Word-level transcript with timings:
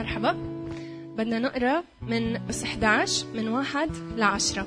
مرحبا. 0.00 0.32
بدنا 1.16 1.38
نقرأ 1.38 1.84
من 2.02 2.46
بس 2.46 2.64
11 2.64 3.26
من 3.34 3.48
واحد 3.48 3.90
لعشرة. 4.16 4.66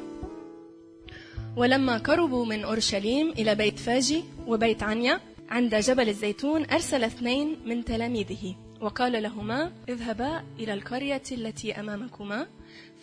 ولما 1.57 1.97
قربوا 1.97 2.45
من 2.45 2.63
أورشليم 2.63 3.29
إلى 3.29 3.55
بيت 3.55 3.79
فاجي 3.79 4.23
وبيت 4.47 4.83
عنيا 4.83 5.19
عند 5.49 5.75
جبل 5.75 6.09
الزيتون 6.09 6.65
أرسل 6.65 7.04
اثنين 7.04 7.57
من 7.65 7.85
تلاميذه 7.85 8.55
وقال 8.81 9.23
لهما 9.23 9.71
اذهبا 9.89 10.43
إلى 10.59 10.73
القرية 10.73 11.21
التي 11.31 11.79
أمامكما 11.79 12.47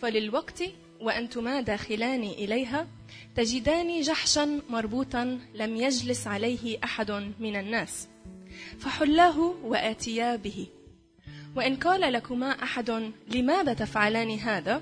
فللوقت 0.01 0.63
وأنتما 1.01 1.61
داخلان 1.61 2.23
إليها 2.23 2.87
تجدان 3.35 4.01
جحشا 4.01 4.59
مربوطا 4.69 5.39
لم 5.55 5.75
يجلس 5.75 6.27
عليه 6.27 6.77
أحد 6.83 7.11
من 7.39 7.55
الناس 7.55 8.07
فحلاه 8.79 9.53
وآتيا 9.63 10.35
به. 10.35 10.67
وإن 11.55 11.75
قال 11.75 12.13
لكما 12.13 12.63
أحد 12.63 13.11
لماذا 13.27 13.73
تفعلان 13.73 14.39
هذا؟ 14.39 14.81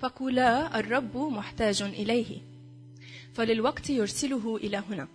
فقولا 0.00 0.78
الرب 0.78 1.16
محتاج 1.16 1.82
إليه. 1.82 2.38
فللوقت 3.34 3.90
يرسله 3.90 4.56
إلى 4.56 4.76
هنا. 4.76 5.08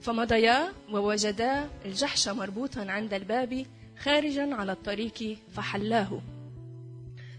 فمضيا 0.00 0.72
ووجدا 0.92 1.68
الجحش 1.84 2.28
مربوطا 2.28 2.80
عند 2.80 3.14
الباب 3.14 3.66
خارجا 3.98 4.54
على 4.54 4.72
الطريق 4.72 5.38
فحلاه. 5.54 6.20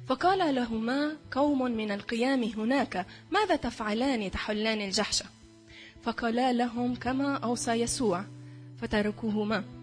فقال 0.08 0.56
لهما 0.56 1.18
قوم 1.32 1.62
من 1.72 1.92
القيام 1.92 2.44
هناك 2.44 3.06
ماذا 3.32 3.56
تفعلان 3.56 4.32
تحلان 4.32 4.82
الجحش؟ 4.82 5.24
فقالا 6.04 6.54
لهم 6.54 6.96
كما 6.96 7.36
أوصى 7.36 7.72
يسوع. 7.72 8.24
فتركوهما. 8.82 9.79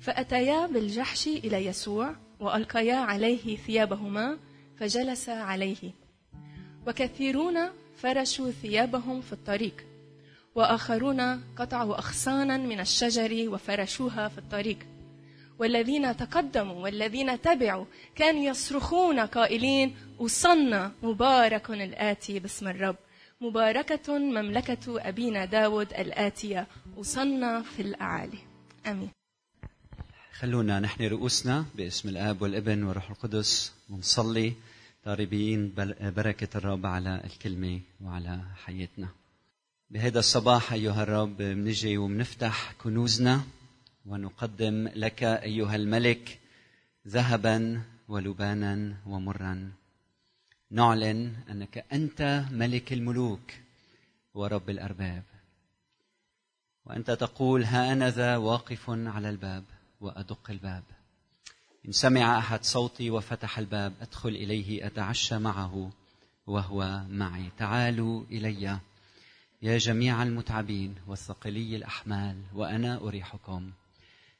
فأتيا 0.00 0.66
بالجحش 0.66 1.28
إلى 1.28 1.66
يسوع 1.66 2.14
وألقيا 2.40 2.96
عليه 2.96 3.56
ثيابهما 3.56 4.38
فجلس 4.76 5.28
عليه. 5.28 5.92
وكثيرون 6.86 7.58
فرشوا 7.96 8.50
ثيابهم 8.50 9.20
في 9.20 9.32
الطريق 9.32 9.86
وآخرون 10.54 11.20
قطعوا 11.56 11.94
أغصانا 11.94 12.56
من 12.56 12.80
الشجر 12.80 13.48
وفرشوها 13.48 14.28
في 14.28 14.38
الطريق. 14.38 14.78
والذين 15.58 16.16
تقدموا 16.16 16.82
والذين 16.82 17.40
تبعوا 17.40 17.84
كانوا 18.14 18.42
يصرخون 18.42 19.20
قائلين 19.20 19.96
وصلنا 20.18 20.92
مبارك 21.02 21.70
الآتي 21.70 22.38
باسم 22.38 22.68
الرب. 22.68 22.96
مباركة 23.40 24.18
مملكة 24.18 25.08
أبينا 25.08 25.44
داود 25.44 25.92
الآتية 25.92 26.66
وصلنا 26.96 27.62
في 27.62 27.82
الأعالي. 27.82 28.38
آمين. 28.86 29.19
خلونا 30.40 30.80
نحن 30.80 31.04
رؤوسنا 31.04 31.64
باسم 31.74 32.08
الآب 32.08 32.42
والابن 32.42 32.82
والروح 32.82 33.10
القدس 33.10 33.72
ونصلي 33.90 34.52
طالبين 35.04 35.74
بركة 36.00 36.56
الرب 36.58 36.86
على 36.86 37.20
الكلمة 37.24 37.80
وعلى 38.00 38.40
حياتنا. 38.64 39.08
بهذا 39.90 40.18
الصباح 40.18 40.72
أيها 40.72 41.02
الرب 41.02 41.36
بنجي 41.36 41.98
وبنفتح 41.98 42.72
كنوزنا 42.72 43.42
ونقدم 44.06 44.88
لك 44.94 45.22
أيها 45.22 45.76
الملك 45.76 46.38
ذهبا 47.08 47.82
ولبانا 48.08 48.96
ومرا. 49.06 49.72
نعلن 50.70 51.34
أنك 51.50 51.84
أنت 51.92 52.44
ملك 52.50 52.92
الملوك 52.92 53.52
ورب 54.34 54.70
الأرباب. 54.70 55.22
وأنت 56.86 57.10
تقول 57.10 57.64
ها 57.64 57.92
أنا 57.92 58.10
ذا 58.10 58.36
واقف 58.36 58.90
على 58.90 59.30
الباب 59.30 59.64
وأدق 60.00 60.50
الباب. 60.50 60.82
إن 61.86 61.92
سمع 61.92 62.38
أحد 62.38 62.64
صوتي 62.64 63.10
وفتح 63.10 63.58
الباب 63.58 63.92
أدخل 64.00 64.28
إليه 64.28 64.86
أتعشى 64.86 65.38
معه 65.38 65.90
وهو 66.46 67.04
معي. 67.08 67.50
تعالوا 67.58 68.24
إلي 68.30 68.80
يا 69.62 69.78
جميع 69.78 70.22
المتعبين 70.22 70.94
والثقلي 71.06 71.76
الأحمال 71.76 72.42
وأنا 72.54 72.96
أريحكم. 72.96 73.72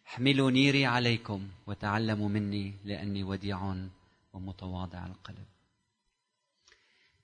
احملوا 0.06 0.50
نيري 0.50 0.86
عليكم 0.86 1.48
وتعلموا 1.66 2.28
مني 2.28 2.74
لأني 2.84 3.24
وديع 3.24 3.74
ومتواضع 4.32 5.06
القلب. 5.06 5.44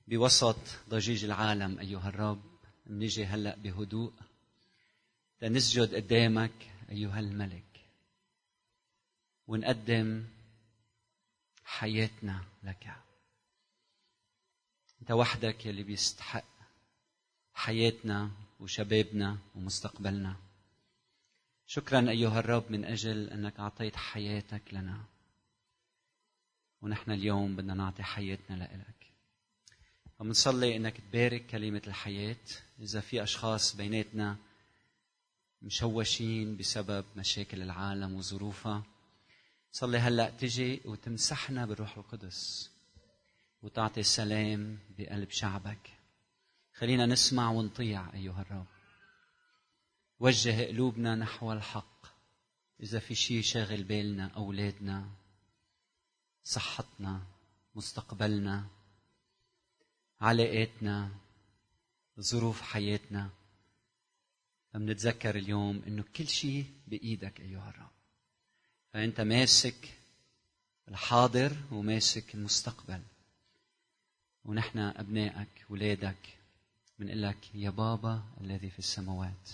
بوسط 0.09 0.57
ضجيج 0.91 1.25
العالم 1.25 1.79
أيها 1.79 2.09
الرب 2.09 2.43
نجي 2.87 3.25
هلأ 3.27 3.57
بهدوء. 3.57 4.13
تنسجد 5.41 5.95
قدامك 5.95 6.53
أيها 6.91 7.21
الملك. 7.21 7.76
ونقدم 9.47 10.25
حياتنا 11.65 12.45
لك. 12.63 12.97
انت 15.01 15.11
وحدك 15.11 15.67
يلي 15.67 15.83
بيستحق 15.83 16.45
حياتنا 17.55 18.31
وشبابنا 18.61 19.39
ومستقبلنا. 19.55 20.37
شكرا 21.67 22.11
أيها 22.11 22.41
الرب 22.41 22.71
من 22.71 22.85
أجل 22.85 23.31
أنك 23.31 23.61
أعطيت 23.61 23.97
حياتك 23.97 24.75
لنا. 24.75 25.05
ونحن 26.83 27.11
اليوم 27.11 27.57
بدنا 27.57 27.75
نعطي 27.75 28.03
حياتنا 28.03 28.57
لإلك. 28.57 29.13
فمنصلي 30.19 30.77
أنك 30.77 31.01
تبارك 31.01 31.47
كلمة 31.47 31.83
الحياة. 31.87 32.47
إذا 32.81 33.01
في 33.01 33.23
أشخاص 33.23 33.77
بيناتنا 33.77 34.37
مشوشين 35.63 36.57
بسبب 36.57 37.05
مشاكل 37.17 37.63
العالم 37.63 38.15
وظروفها 38.15 38.83
صلي 39.77 39.99
هلا 39.99 40.31
تجي 40.31 40.81
وتمسحنا 40.85 41.67
بالروح 41.67 41.97
القدس 41.97 42.71
وتعطي 43.63 44.01
السلام 44.01 44.79
بقلب 44.99 45.31
شعبك. 45.31 45.91
خلينا 46.75 47.07
نسمع 47.07 47.51
ونطيع 47.51 48.15
أيها 48.15 48.43
الرب. 48.43 48.67
وجه 50.21 50.67
قلوبنا 50.67 51.15
نحو 51.15 51.53
الحق. 51.53 52.07
إذا 52.81 52.99
في 52.99 53.15
شيء 53.15 53.43
شاغل 53.43 53.85
بالنا 53.85 54.27
أولادنا 54.37 55.09
صحتنا 56.43 57.23
مستقبلنا 57.75 58.67
علاقاتنا 60.21 61.11
ظروف 62.21 62.63
حياتنا. 62.63 63.31
فمنتذكر 64.73 65.37
اليوم 65.37 65.83
إنه 65.87 66.05
كل 66.17 66.29
شيء 66.29 66.65
بإيدك 66.87 67.41
أيها 67.41 67.69
الرب. 67.69 67.96
فأنت 68.97 69.21
ماسك 69.21 69.89
الحاضر 70.89 71.57
وماسك 71.73 72.35
المستقبل. 72.35 73.01
ونحن 74.45 74.79
أبنائك 74.79 75.67
ولادك 75.71 76.39
بنقول 76.99 77.23
لك 77.23 77.55
يا 77.55 77.71
بابا 77.71 78.23
الذي 78.41 78.71
في 78.71 78.79
السماوات 78.79 79.51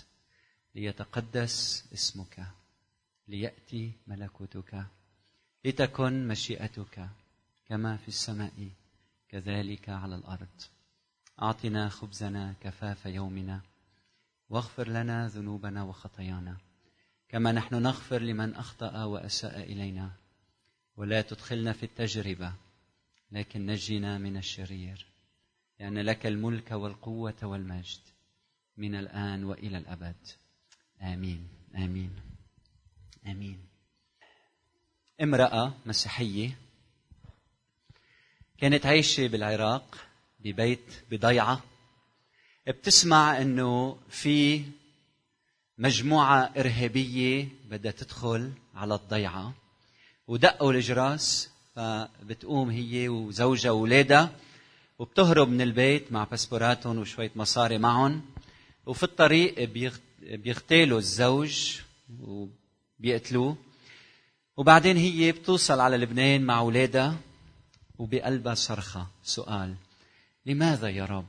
ليتقدس 0.75 1.85
اسمك 1.93 2.45
ليأتي 3.27 3.91
ملكوتك 4.07 4.85
لتكن 5.65 6.27
مشيئتك 6.27 7.09
كما 7.67 7.97
في 7.97 8.07
السماء 8.07 8.69
كذلك 9.29 9.89
على 9.89 10.15
الأرض. 10.15 10.61
أعطنا 11.41 11.89
خبزنا 11.89 12.55
كفاف 12.61 13.05
يومنا 13.05 13.61
واغفر 14.49 14.87
لنا 14.87 15.27
ذنوبنا 15.27 15.83
وخطايانا. 15.83 16.57
كما 17.33 17.51
نحن 17.51 17.75
نغفر 17.75 18.21
لمن 18.21 18.55
أخطأ 18.55 19.03
وأساء 19.03 19.63
إلينا. 19.63 20.11
ولا 20.97 21.21
تدخلنا 21.21 21.73
في 21.73 21.83
التجربة 21.83 22.53
لكن 23.31 23.65
نجنا 23.65 24.17
من 24.17 24.37
الشرير. 24.37 25.05
لأن 25.79 25.97
لك 25.97 26.25
الملك 26.25 26.71
والقوة 26.71 27.35
والمجد 27.43 27.99
من 28.77 28.95
الآن 28.95 29.43
وإلى 29.43 29.77
الأبد. 29.77 30.15
آمين. 31.01 31.47
آمين. 31.75 32.15
آمين. 33.25 33.67
امرأة 35.21 35.73
مسيحية 35.85 36.57
كانت 38.57 38.85
عايشة 38.85 39.27
بالعراق 39.27 40.07
ببيت 40.39 41.03
بضيعة. 41.11 41.63
بتسمع 42.67 43.41
إنه 43.41 43.99
في 44.09 44.65
مجموعة 45.77 46.51
إرهابية 46.57 47.47
بدها 47.69 47.91
تدخل 47.91 48.51
على 48.75 48.95
الضيعة. 48.95 49.53
ودقوا 50.27 50.73
الجراس 50.73 51.49
فبتقوم 51.75 52.69
هي 52.69 53.09
وزوجها 53.09 53.71
وولادها 53.71 54.31
وبتهرب 54.99 55.49
من 55.49 55.61
البيت 55.61 56.11
مع 56.11 56.23
باسبوراتهم 56.23 56.97
وشوية 56.97 57.31
مصاري 57.35 57.77
معهم. 57.77 58.21
وفي 58.85 59.03
الطريق 59.03 59.69
بيغتالوا 60.21 60.99
الزوج 60.99 61.79
وبيقتلوه. 62.19 63.57
وبعدين 64.57 64.97
هي 64.97 65.31
بتوصل 65.31 65.79
على 65.79 65.97
لبنان 65.97 66.41
مع 66.41 66.59
أولادها 66.59 67.17
وبقلبها 67.97 68.53
صرخة 68.53 69.07
سؤال 69.23 69.75
لماذا 70.45 70.89
يا 70.89 71.05
رب؟ 71.05 71.25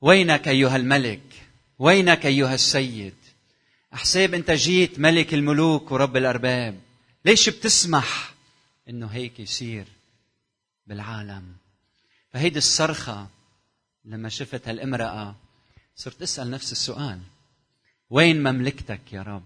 وينك 0.00 0.48
أيها 0.48 0.76
الملك؟ 0.76 1.49
وينك 1.80 2.26
أيها 2.26 2.54
السيد؟ 2.54 3.14
أحساب 3.94 4.34
أنت 4.34 4.50
جيت 4.50 4.98
ملك 4.98 5.34
الملوك 5.34 5.92
ورب 5.92 6.16
الأرباب. 6.16 6.80
ليش 7.24 7.48
بتسمح 7.48 8.34
إنه 8.88 9.06
هيك 9.06 9.40
يصير 9.40 9.84
بالعالم؟ 10.86 11.44
فهيدي 12.32 12.58
الصرخة 12.58 13.28
لما 14.04 14.28
شفت 14.28 14.68
هالامرأة 14.68 15.36
صرت 15.96 16.22
أسأل 16.22 16.50
نفس 16.50 16.72
السؤال. 16.72 17.20
وين 18.10 18.42
مملكتك 18.42 19.12
يا 19.12 19.22
رب؟ 19.22 19.44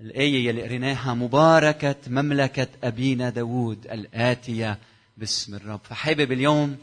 الآية 0.00 0.48
يلي 0.48 0.62
قريناها 0.62 1.14
مباركة 1.14 1.96
مملكة 2.06 2.68
أبينا 2.84 3.30
داود 3.30 3.86
الآتية 3.86 4.78
باسم 5.16 5.54
الرب. 5.54 5.80
فحابب 5.84 6.32
اليوم 6.32 6.78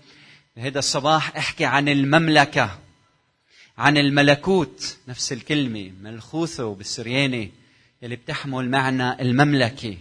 هذا 0.57 0.79
الصباح 0.79 1.37
أحكي 1.37 1.65
عن 1.65 1.89
المملكة. 1.89 2.79
عن 3.77 3.97
الملكوت 3.97 4.97
نفس 5.07 5.33
الكلمة 5.33 5.91
ملخوثو 6.01 6.73
بالسرياني 6.73 7.51
يلي 8.01 8.15
بتحمل 8.15 8.69
معنى 8.69 9.21
المملكة. 9.21 9.97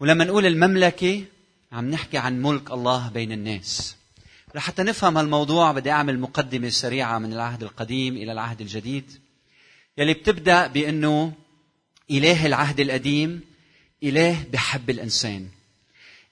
ولما 0.00 0.24
نقول 0.24 0.46
المملكة 0.46 1.24
عم 1.72 1.90
نحكي 1.90 2.18
عن 2.18 2.42
ملك 2.42 2.70
الله 2.70 3.08
بين 3.08 3.32
الناس. 3.32 3.96
لحتى 4.54 4.82
نفهم 4.82 5.18
هالموضوع 5.18 5.72
بدي 5.72 5.90
أعمل 5.90 6.20
مقدمة 6.20 6.68
سريعة 6.68 7.18
من 7.18 7.32
العهد 7.32 7.62
القديم 7.62 8.16
إلى 8.16 8.32
العهد 8.32 8.60
الجديد. 8.60 9.12
يلي 9.98 10.14
بتبدأ 10.14 10.66
بأنه 10.66 11.32
إله 12.10 12.46
العهد 12.46 12.80
القديم 12.80 13.40
إله 14.02 14.44
بحب 14.52 14.90
الإنسان. 14.90 15.48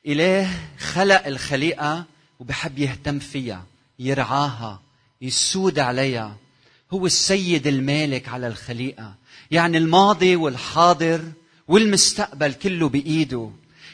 إله 0.06 0.50
خلق 0.78 1.26
الخليقة 1.26 2.04
وبحب 2.40 2.78
يهتم 2.78 3.18
فيها 3.18 3.66
يرعاها. 3.98 4.82
يسود 5.22 5.78
عليها. 5.78 6.36
هو 6.92 7.06
السيد 7.06 7.66
المالك 7.66 8.28
على 8.28 8.46
الخليقة. 8.46 9.14
يعني 9.50 9.78
الماضي 9.78 10.36
والحاضر 10.36 11.32
والمستقبل 11.68 12.52
كله 12.52 12.88
بإيده. 12.88 13.50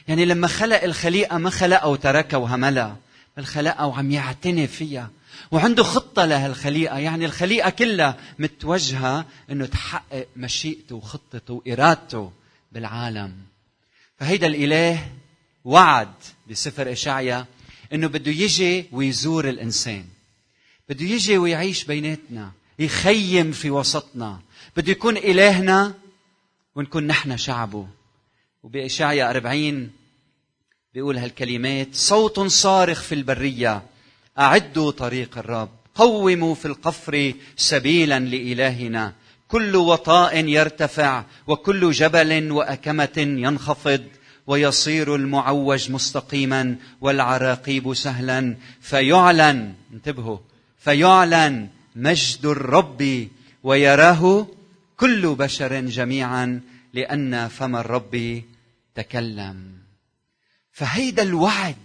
يعني 0.09 0.25
لما 0.25 0.47
خلق 0.47 0.83
الخليقة 0.83 1.39
ما 1.39 1.51
خلقها 1.51 1.87
وتركها 1.87 2.37
وهملها 2.37 2.97
بل 3.37 3.45
خلقها 3.45 3.85
وعم 3.85 4.11
يعتني 4.11 4.67
فيها. 4.67 5.11
وعنده 5.51 5.83
خطة 5.83 6.25
لهالخليقة 6.25 6.99
يعني 6.99 7.25
الخليقة 7.25 7.71
كلها 7.71 8.17
متوجهة 8.39 9.27
إنه 9.51 9.67
تحقق 9.67 10.27
مشيئته 10.37 10.95
وخطته 10.95 11.55
وإرادته 11.55 12.33
بالعالم. 12.73 13.33
فهيدا 14.19 14.47
الإله 14.47 15.09
وعد 15.65 16.15
بسفر 16.51 16.93
إشعيا 16.93 17.47
إنه 17.93 18.07
بده 18.07 18.31
يجي 18.31 18.87
ويزور 18.93 19.49
الإنسان. 19.49 20.05
بده 20.91 21.05
يجي 21.05 21.39
ويعيش 21.39 21.85
بيناتنا 21.85 22.53
يخيم 22.79 23.53
في 23.53 23.71
وسطنا. 23.71 24.41
بده 24.77 24.93
يكون 24.93 25.17
إلهنا 25.17 25.95
ونكون 26.77 27.07
نحن 27.07 27.37
شعبه. 27.37 27.87
وبإشعيا 28.63 29.31
أربعين 29.31 29.91
بيقول 30.95 31.19
هالكلمات 31.19 31.89
صوت 31.93 32.41
صارخ 32.41 33.03
في 33.03 33.15
البرية 33.15 33.83
أعدوا 34.39 34.91
طريق 34.91 35.39
الرب 35.39 35.69
قوموا 35.95 36.55
في 36.55 36.67
القفر 36.67 37.35
سبيلا 37.57 38.19
لإلهنا. 38.19 39.13
كل 39.49 39.77
وطاء 39.77 40.45
يرتفع 40.45 41.25
وكل 41.47 41.91
جبل 41.91 42.53
وأكمة 42.53 43.17
ينخفض 43.17 44.05
ويصير 44.47 45.15
المعوج 45.15 45.91
مستقيما 45.91 46.77
والعراقيب 47.01 47.95
سهلا 47.95 48.57
فيعلن 48.81 49.75
انتبهوا 49.93 50.39
فيعلن 50.81 51.69
مجد 51.97 52.47
الرب 52.47 53.29
ويراه 53.63 54.47
كل 54.97 55.35
بشر 55.35 55.81
جميعا 55.81 56.61
لأن 56.93 57.49
فم 57.49 57.77
الرب 57.77 58.43
تكلم. 58.95 59.73
فهيدا 60.73 61.23
الوعد 61.23 61.77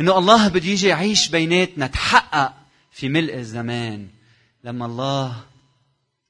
إنه 0.00 0.18
الله 0.18 0.48
بده 0.48 0.66
يجي 0.66 0.88
يعيش 0.88 1.28
بيناتنا 1.28 1.86
تحقق 1.86 2.54
في 2.92 3.08
ملء 3.08 3.34
الزمان. 3.34 4.08
لما 4.64 4.86
الله 4.86 5.44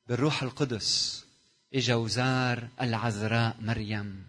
بالروح 0.08 0.42
القدس 0.42 1.24
إجا 1.74 1.94
وزار 1.94 2.68
العذراء 2.80 3.56
مريم 3.60 4.22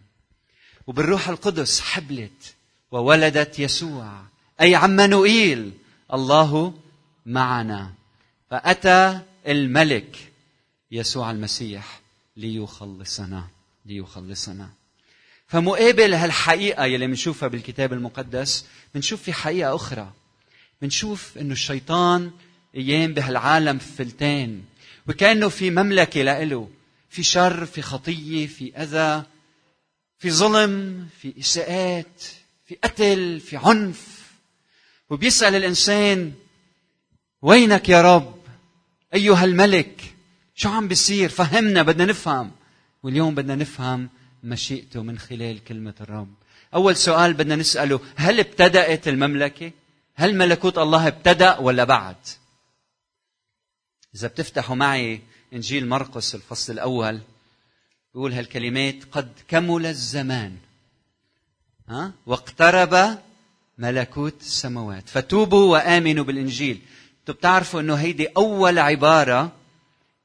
وبالروح 0.88 1.30
القدس 1.30 1.80
حبلت 1.80 2.56
وولدت 2.92 3.60
يسوع 3.60 4.22
أي 4.62 4.76
عمانوئيل 4.76 5.72
الله 6.14 6.74
معنا. 7.28 7.94
فأتى 8.50 9.20
الملك 9.48 10.32
يسوع 10.92 11.32
المسيح 11.32 12.02
ليخلصنا 12.38 13.48
ليخلصنا. 13.86 14.70
فمقابل 15.48 16.14
هالحقيقة 16.14 16.86
يلي 16.86 17.08
بنشوفها 17.08 17.48
بالكتاب 17.48 17.94
المقدس 17.94 18.66
بنشوف 18.96 19.22
في 19.22 19.34
حقيقة 19.34 19.76
أخرى. 19.76 20.14
بنشوف 20.82 21.38
إنه 21.38 21.54
الشيطان 21.54 22.32
أيام 22.76 23.14
بهالعالم 23.14 23.78
فلتان 23.78 24.64
وكأنه 25.08 25.50
في 25.50 25.70
مملكة 25.70 26.22
لإله. 26.22 26.70
في 27.10 27.24
شر 27.24 27.66
في 27.66 27.82
خطية 27.82 28.48
في 28.48 28.74
أذى 28.78 29.24
في 30.20 30.32
ظلم 30.32 31.08
في 31.22 31.34
إساءات 31.40 32.24
في 32.66 32.76
قتل 32.84 33.40
في 33.40 33.58
عنف. 33.58 34.18
وبيسأل 35.10 35.56
الإنسان 35.56 36.34
وينك 37.42 37.90
يا 37.90 38.02
رب؟ 38.02 38.38
أيها 39.14 39.44
الملك 39.44 40.16
شو 40.56 40.70
عم 40.70 40.88
بيصير؟ 40.88 41.30
فهمنا 41.30 41.84
بدنا 41.84 42.06
نفهم. 42.06 42.52
واليوم 43.04 43.36
بدنا 43.36 43.56
نفهم 43.56 44.10
مشيئته 44.44 45.04
من 45.04 45.20
خلال 45.20 45.64
كلمة 45.64 45.94
الرب. 46.02 46.34
أول 46.74 46.96
سؤال 46.96 47.34
بدنا 47.34 47.56
نسأله 47.56 48.00
هل 48.16 48.40
ابتدأت 48.40 49.08
المملكة؟ 49.08 49.72
هل 50.16 50.36
ملكوت 50.36 50.78
الله 50.78 51.08
ابتدأ 51.08 51.58
ولا 51.58 51.84
بعد؟ 51.84 52.16
إذا 54.16 54.28
بتفتحوا 54.28 54.76
معي 54.76 55.22
إنجيل 55.54 55.88
مرقس 55.88 56.36
الفصل 56.36 56.74
الأول 56.74 57.20
بيقول 58.14 58.34
هالكلمات 58.34 58.96
قد 59.12 59.32
كمل 59.48 59.86
الزمان 59.86 60.58
ها؟ 61.90 62.14
واقترب 62.26 63.20
ملكوت 63.78 64.42
السماوات. 64.42 65.10
فتوبوا 65.10 65.72
وآمنوا 65.72 66.24
بالإنجيل. 66.24 66.82
بتعرفوا 67.32 67.82
انه 67.82 67.96
هيدي 67.96 68.28
اول 68.28 68.80
عبارة 68.80 69.52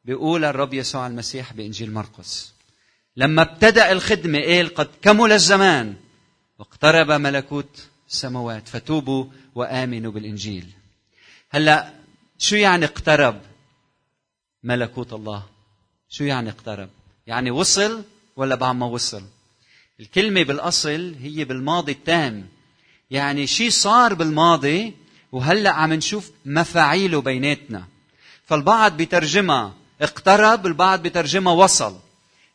بيقولها 0.04 0.50
الرب 0.50 0.74
يسوع 0.74 1.06
المسيح 1.06 1.52
بإنجيل 1.52 1.92
مرقس. 1.92 2.52
لما 3.16 3.42
ابتدأ 3.42 3.92
الخدمة 3.92 4.40
قال 4.40 4.74
قد 4.74 4.88
كمل 5.02 5.32
الزمان 5.32 5.94
واقترب 6.58 7.10
ملكوت 7.10 7.88
السماوات 8.08 8.68
فتوبوا 8.68 9.26
وآمنوا 9.54 10.12
بالإنجيل. 10.12 10.66
هلا 11.50 11.92
شو 12.38 12.56
يعني 12.56 12.84
اقترب 12.84 13.40
ملكوت 14.62 15.12
الله؟ 15.12 15.46
شو 16.08 16.24
يعني 16.24 16.50
اقترب؟ 16.50 16.88
يعني 17.26 17.50
وصل 17.50 18.04
ولا 18.36 18.54
بعد 18.54 18.74
ما 18.74 18.86
وصل؟ 18.86 19.22
الكلمة 20.00 20.42
بالأصل 20.42 21.14
هي 21.20 21.44
بالماضي 21.44 21.92
التام. 21.92 22.48
يعني 23.10 23.46
شيء 23.46 23.70
صار 23.70 24.14
بالماضي 24.14 24.94
وهلا 25.32 25.70
عم 25.70 25.92
نشوف 25.92 26.30
مفاعيله 26.46 27.20
بيناتنا. 27.20 27.84
فالبعض 28.44 28.96
بيترجمها 28.96 29.74
اقترب 30.00 30.66
البعض 30.66 31.02
بيترجمها 31.02 31.52
وصل. 31.52 31.98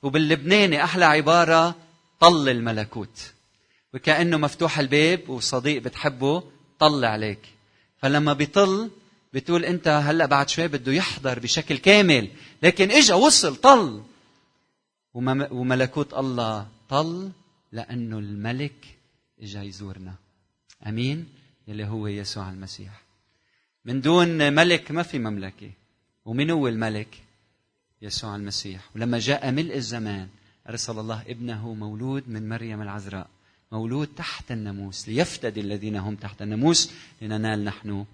وباللبناني 0.03 0.83
أحلى 0.83 1.05
عبارة 1.05 1.75
طل 2.19 2.49
الملكوت. 2.49 3.31
وكأنه 3.93 4.37
مفتوح 4.37 4.79
الباب 4.79 5.29
وصديق 5.29 5.81
بتحبه 5.81 6.43
طل 6.79 7.05
عليك. 7.05 7.39
فلما 8.01 8.33
بيطل 8.33 8.89
بتقول 9.33 9.65
أنت 9.65 9.87
هلا 9.87 10.25
بعد 10.25 10.49
شوي 10.49 10.67
بده 10.67 10.91
يحضر 10.91 11.39
بشكل 11.39 11.77
كامل. 11.77 12.29
لكن 12.63 12.91
إجا 12.91 13.13
وصل 13.15 13.55
طل. 13.55 14.03
وملكوت 15.13 16.13
الله 16.13 16.67
طل 16.89 17.31
لأنه 17.71 18.17
الملك 18.17 18.97
إجا 19.41 19.63
يزورنا. 19.63 20.13
أمين؟ 20.87 21.36
يلي 21.67 21.85
هو 21.85 22.07
يسوع 22.07 22.49
المسيح. 22.49 23.01
من 23.85 24.01
دون 24.01 24.53
ملك 24.53 24.91
ما 24.91 25.03
في 25.03 25.19
مملكة. 25.19 25.71
ومن 26.25 26.49
هو 26.49 26.67
الملك؟ 26.67 27.23
يسوع 28.01 28.35
المسيح. 28.35 28.81
ولما 28.95 29.19
جاء 29.19 29.51
ملء 29.51 29.75
الزمان 29.75 30.27
أرسل 30.69 30.99
الله 30.99 31.21
ابنه 31.21 31.73
مولود 31.73 32.23
من 32.27 32.49
مريم 32.49 32.81
العذراء. 32.81 33.27
مولود 33.71 34.07
تحت 34.07 34.51
الناموس 34.51 35.09
ليفتدي 35.09 35.61
الذين 35.61 35.95
هم 35.95 36.15
تحت 36.15 36.41
الناموس 36.41 36.91
لننال 37.21 37.63
نحن 37.63 38.05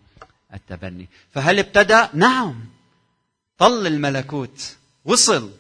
التبني. 0.53 1.07
فهل 1.31 1.59
ابتدأ؟ 1.59 2.09
نعم. 2.13 2.65
طل 3.57 3.87
الملكوت. 3.87 4.77
وصل 5.05 5.51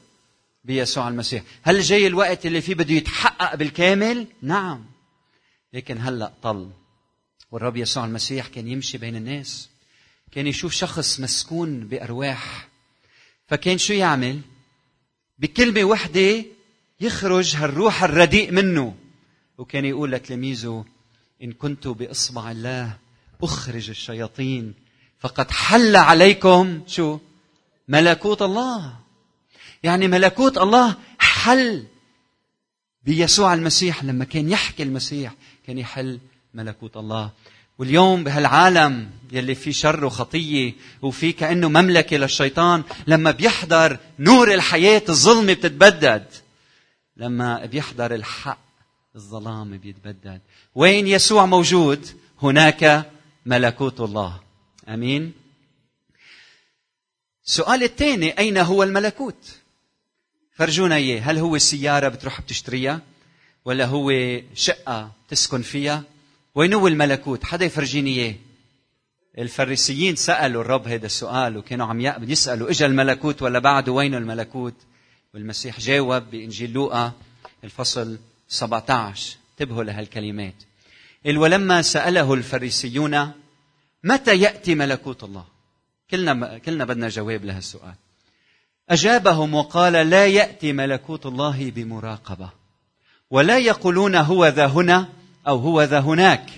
بيسوع 0.63 1.07
المسيح. 1.07 1.43
هل 1.63 1.81
جاي 1.81 2.07
الوقت 2.07 2.45
اللي 2.45 2.61
فيه 2.61 2.75
بده 2.75 2.93
يتحقق 2.93 3.55
بالكامل؟ 3.55 4.27
نعم. 4.41 4.85
لكن 5.73 5.97
هلأ 5.97 6.33
طل. 6.41 6.71
والرب 7.53 7.77
يسوع 7.77 8.05
المسيح 8.05 8.47
كان 8.47 8.67
يمشي 8.67 8.97
بين 8.97 9.15
الناس 9.15 9.69
كان 10.31 10.47
يشوف 10.47 10.73
شخص 10.73 11.19
مسكون 11.19 11.87
بأرواح. 11.87 12.67
فكان 13.47 13.77
شو 13.77 13.93
يعمل؟ 13.93 14.41
بكلمة 15.39 15.83
وحدة 15.83 16.45
يخرج 17.01 17.55
هالروح 17.55 18.03
الرديء 18.03 18.51
منه. 18.51 18.95
وكان 19.57 19.85
يقول 19.85 20.11
لتلاميذه 20.11 20.85
إن 21.43 21.51
كنت 21.51 21.87
بإصبع 21.87 22.51
الله 22.51 22.97
أخرج 23.43 23.89
الشياطين. 23.89 24.73
فقد 25.19 25.51
حل 25.51 25.95
عليكم 25.95 26.83
شو؟ 26.87 27.19
ملكوت 27.87 28.41
الله. 28.41 28.99
يعني 29.83 30.07
ملكوت 30.07 30.57
الله 30.57 30.97
حل. 31.19 31.85
بيسوع 33.03 33.53
المسيح 33.53 34.03
لما 34.03 34.25
كان 34.25 34.49
يحكي 34.49 34.83
المسيح 34.83 35.33
كان 35.67 35.77
يحل 35.77 36.19
ملكوت 36.53 36.97
الله. 36.97 37.31
واليوم 37.77 38.23
بهالعالم 38.23 39.09
يلي 39.31 39.55
فيه 39.55 39.71
شر 39.71 40.05
وخطية 40.05 40.73
وفي 41.01 41.31
كأنه 41.31 41.69
مملكة 41.69 42.17
للشيطان 42.17 42.83
لما 43.07 43.31
بيحضر 43.31 43.97
نور 44.19 44.53
الحياة 44.53 45.01
الظلمة 45.09 45.53
بتتبدد. 45.53 46.25
لما 47.17 47.65
بيحضر 47.65 48.15
الحق 48.15 48.59
الظلام 49.15 49.77
بيتبدد. 49.77 50.41
وين 50.75 51.07
يسوع 51.07 51.45
موجود؟ 51.45 52.07
هناك 52.41 53.11
ملكوت 53.45 53.99
الله. 53.99 54.39
آمين. 54.89 55.33
السؤال 57.45 57.83
الثاني 57.83 58.39
أين 58.39 58.57
هو 58.57 58.83
الملكوت؟ 58.83 59.55
فرجونا 60.55 60.95
إياه 60.95 61.21
هل 61.21 61.37
هو 61.37 61.57
سياره 61.57 62.07
بتروح 62.07 62.41
بتشتريها؟ 62.41 63.01
ولا 63.65 63.85
هو 63.85 64.11
شقة 64.53 65.11
تسكن 65.29 65.61
فيها؟ 65.61 66.03
وين 66.55 66.73
هو 66.73 66.87
الملكوت؟ 66.87 67.43
حدا 67.43 67.65
يفرجيني 67.65 68.09
إياه؟ 68.09 68.35
الفريسيين 69.37 70.15
سألوا 70.15 70.61
الرب 70.61 70.87
هذا 70.87 71.05
السؤال 71.05 71.57
وكانوا 71.57 71.85
عم 71.85 72.01
يسألوا 72.29 72.69
اجى 72.69 72.85
الملكوت 72.85 73.41
ولا 73.41 73.59
بعده 73.59 73.91
وين 73.91 74.15
الملكوت؟ 74.15 74.73
والمسيح 75.33 75.79
جاوب 75.79 76.23
بإنجيل 76.31 76.73
لوقا 76.73 77.11
الفصل 77.63 78.17
17 78.47 79.37
انتبهوا 79.51 79.83
لهالكلمات. 79.83 80.53
ولما 81.25 81.81
سأله 81.81 82.33
الفريسيون 82.33 83.31
متى 84.03 84.39
يأتي 84.39 84.75
ملكوت 84.75 85.23
الله؟ 85.23 85.45
كلنا 86.11 86.57
كلنا 86.57 86.85
بدنا 86.85 87.09
جواب 87.09 87.45
لهالسؤال. 87.45 87.93
أجابهم 88.89 89.53
وقال 89.53 89.93
لا 89.93 90.27
يأتي 90.27 90.73
ملكوت 90.73 91.25
الله 91.25 91.71
بمراقبة 91.75 92.49
ولا 93.29 93.57
يقولون 93.57 94.15
هو 94.15 94.47
ذا 94.47 94.65
هنا 94.65 95.09
أو 95.47 95.57
هو 95.57 95.81
ذا 95.81 95.99
هناك 95.99 96.49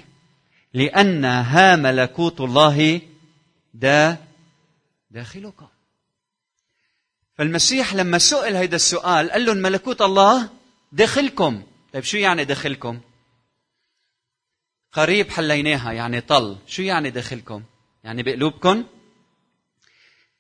لأن 0.74 1.26
ها 1.26 1.76
ملكوت 1.76 2.42
الله 2.42 3.02
دا 3.74 4.18
داخلكم 5.12 5.68
فالمسيح 7.38 7.94
لما 7.94 8.18
سئل 8.18 8.56
هيدا 8.56 8.76
السؤال 8.76 9.32
قال 9.32 9.46
لهم 9.46 9.58
ملكوت 9.58 10.02
الله 10.02 10.50
داخلكم. 10.92 11.64
طيب 11.94 12.04
شو 12.04 12.18
يعني 12.18 12.46
داخلكم؟ 12.46 13.02
قريب 14.92 15.30
حليناها 15.30 15.92
يعني 15.92 16.22
طل. 16.22 16.58
شو 16.68 16.82
يعني 16.82 17.10
داخلكم؟ 17.10 17.64
يعني 18.04 18.24
بقلوبكم 18.24 18.86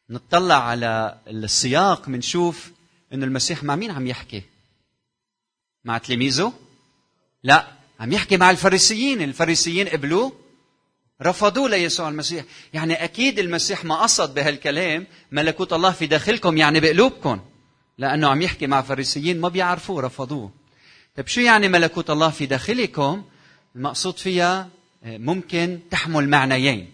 نطلع 0.09 0.63
على 0.63 1.21
السياق 1.27 2.09
بنشوف 2.09 2.71
إنه 3.13 3.25
المسيح 3.25 3.63
مع 3.63 3.75
مين 3.75 3.91
عم 3.91 4.07
يحكي؟ 4.07 4.43
مع 5.85 5.97
تلاميذه؟ 5.97 6.53
لا. 7.43 7.74
عم 7.99 8.11
يحكي 8.11 8.37
مع 8.37 8.49
الفريسيين. 8.51 9.21
الفريسيين 9.21 9.87
قبلوه 9.87 10.33
رفضوه 11.21 11.69
ليسوع 11.69 12.09
المسيح. 12.09 12.45
يعني 12.73 13.03
أكيد 13.03 13.39
المسيح 13.39 13.85
ما 13.85 14.01
قصد 14.01 14.33
بهالكلام 14.33 15.07
ملكوت 15.31 15.73
الله 15.73 15.91
في 15.91 16.05
داخلكم 16.07 16.57
يعني 16.57 16.79
بقلوبكم 16.79 17.39
لأنه 17.97 18.27
عم 18.27 18.41
يحكي 18.41 18.67
مع 18.67 18.81
فريسيين 18.81 19.41
ما 19.41 19.49
بيعرفوه 19.49 20.01
رفضوه. 20.01 20.51
طيب 21.15 21.27
شو 21.27 21.41
يعني 21.41 21.67
ملكوت 21.67 22.09
الله 22.09 22.29
في 22.29 22.45
داخلكم؟ 22.45 23.23
المقصود 23.75 24.17
فيها 24.17 24.69
آه، 25.03 25.17
ممكن 25.17 25.79
تحمل 25.91 26.29
معنيين. 26.29 26.91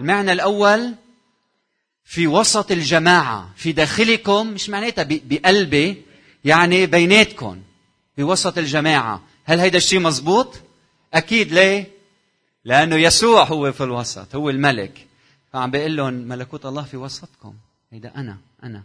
المعنى 0.00 0.32
الأول 0.32 0.94
في 2.04 2.26
وسط 2.26 2.70
الجماعة 2.70 3.50
في 3.56 3.72
داخلكم 3.72 4.46
مش 4.46 4.68
معناتها 4.68 5.06
بقلبي 5.08 6.02
يعني 6.44 6.86
بيناتكم 6.86 7.62
بوسط 8.18 8.58
الجماعة. 8.58 9.22
هل 9.44 9.60
هيدا 9.60 9.78
الشيء 9.78 10.00
مزبوط؟ 10.00 10.54
أكيد 11.14 11.52
ليه؟ 11.52 11.86
لأنه 12.64 12.96
يسوع 12.96 13.44
هو 13.44 13.72
في 13.72 13.84
الوسط 13.84 14.34
هو 14.34 14.50
الملك. 14.50 15.06
فعم 15.52 15.70
بيقول 15.70 15.96
لهم 15.96 16.14
ملكوت 16.14 16.66
الله 16.66 16.82
في 16.82 16.96
وسطكم. 16.96 17.54
هيدا 17.92 18.12
أنا 18.16 18.38
أنا. 18.64 18.82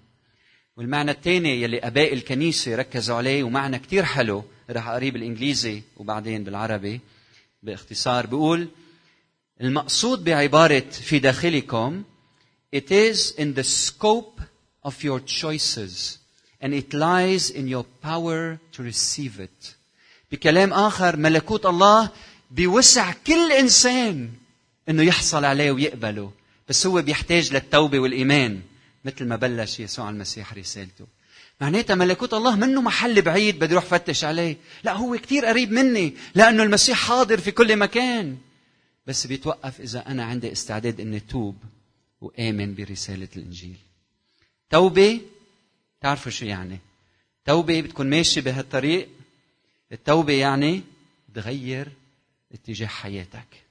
والمعنى 0.77 1.11
الثاني 1.11 1.61
يلي 1.61 1.79
أباء 1.79 2.13
الكنيسة 2.13 2.75
ركزوا 2.75 3.15
عليه 3.15 3.43
ومعنى 3.43 3.79
كثير 3.79 4.03
حلو 4.03 4.43
رح 4.69 4.87
أقريه 4.87 5.11
بالإنجليزي 5.11 5.81
وبعدين 5.97 6.43
بالعربي 6.43 7.01
باختصار 7.63 8.25
بيقول 8.25 8.67
المقصود 9.61 10.23
بعبارة 10.23 10.79
في 10.79 11.19
داخلكم 11.19 12.03
it 12.75 12.91
is 12.91 13.31
in 13.37 13.53
the 13.53 13.63
scope 13.63 14.41
of 14.83 15.03
your 15.03 15.19
choices 15.19 16.17
and 16.61 16.73
it 16.73 16.93
lies 16.93 17.49
in 17.49 17.67
your 17.67 17.85
power 18.01 18.59
to 18.73 18.83
receive 18.83 19.39
it. 19.39 19.76
بكلام 20.31 20.74
آخر 20.74 21.17
ملكوت 21.17 21.65
الله 21.65 22.10
بوسع 22.51 23.13
كل 23.27 23.51
إنسان 23.51 24.29
إنه 24.89 25.03
يحصل 25.03 25.46
عليه 25.46 25.72
ويقبله. 25.72 26.31
بس 26.69 26.88
هو 26.88 27.01
بيحتاج 27.01 27.53
للتوبة 27.53 28.00
والإيمان 28.00 28.62
مثل 29.05 29.25
ما 29.25 29.36
بلش 29.36 29.79
يسوع 29.79 30.10
المسيح 30.10 30.53
رسالته. 30.53 31.05
معناتها 31.62 31.96
ملكوت 31.96 32.34
الله 32.34 32.55
منه 32.55 32.81
محل 32.81 33.22
بعيد 33.22 33.60
بدي 33.60 33.74
أروح 33.74 33.86
فتش 33.86 34.24
عليه. 34.24 34.57
لا 34.84 34.93
هو 34.93 35.17
كثير 35.17 35.46
قريب 35.46 35.72
مني 35.72 36.13
لأنه 36.36 36.63
المسيح 36.63 36.98
حاضر 36.98 37.39
في 37.39 37.51
كل 37.51 37.77
مكان. 37.77 38.38
بس 39.07 39.27
بيتوقف 39.27 39.81
إذا 39.81 40.07
أنا 40.07 40.24
عندي 40.24 40.51
استعداد 40.51 41.01
إني 41.01 41.19
توب 41.19 41.55
وآمن 42.22 42.75
برسالة 42.75 43.27
الإنجيل. 43.38 43.75
توبة 44.69 45.22
تعرفوا 46.01 46.31
شو 46.31 46.46
يعني؟ 46.46 46.79
توبة 47.46 47.81
بتكون 47.81 48.10
ماشي 48.10 48.41
بهالطريق 48.41 49.10
التوبة 49.91 50.34
يعني 50.34 50.84
تغير 51.34 51.91
اتجاه 52.51 52.88
حياتك. 52.88 53.63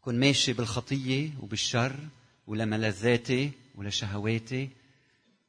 كن 0.00 0.20
ماشي 0.20 0.52
بالخطية 0.52 1.30
وبالشر 1.40 1.96
ولملذاتي 2.46 3.50
ولشهواتي 3.74 4.70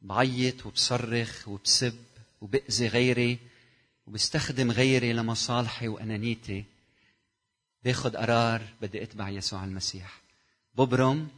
بعيط 0.01 0.65
وبصرخ 0.65 1.47
وبسب 1.47 1.95
وبأذي 2.41 2.87
غيري 2.87 3.37
وبستخدم 4.07 4.71
غيري 4.71 5.13
لمصالحي 5.13 5.87
وأنانيتي. 5.87 6.63
باخذ 7.83 8.17
قرار 8.17 8.61
بدي 8.81 9.03
أتبع 9.03 9.29
يسوع 9.29 9.63
المسيح. 9.63 10.21
ببرم 10.75 11.29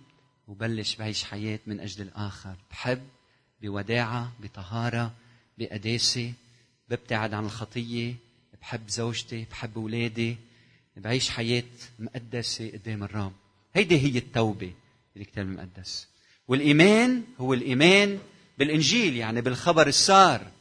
وبلش 0.48 0.96
بعيش 0.96 1.24
حياة 1.24 1.60
من 1.68 1.80
أجل 1.80 2.02
الآخر. 2.02 2.56
بحب 2.72 3.08
بوداعة 3.62 4.32
بطهارة 4.40 5.14
بقداسة 5.58 6.34
ببتعد 6.90 7.34
عن 7.34 7.46
الخطية 7.46 8.16
بحب 8.62 8.90
زوجتي 8.90 9.46
بحب 9.52 9.78
أولادي 9.78 10.38
بعيش 10.98 11.30
حياة 11.30 11.64
مقدسة 12.00 12.72
قدام 12.72 13.04
الرب. 13.04 13.34
هيدي 13.74 14.00
هي 14.00 14.18
التوبة 14.18 14.74
بالكتاب 15.16 15.46
المقدس 15.46 16.08
والإيمان 16.48 17.24
هو 17.40 17.54
الإيمان 17.54 18.20
بالإنجيل 18.58 19.18
يعني 19.18 19.42
بالخبر 19.42 19.88
السار. 19.88 20.52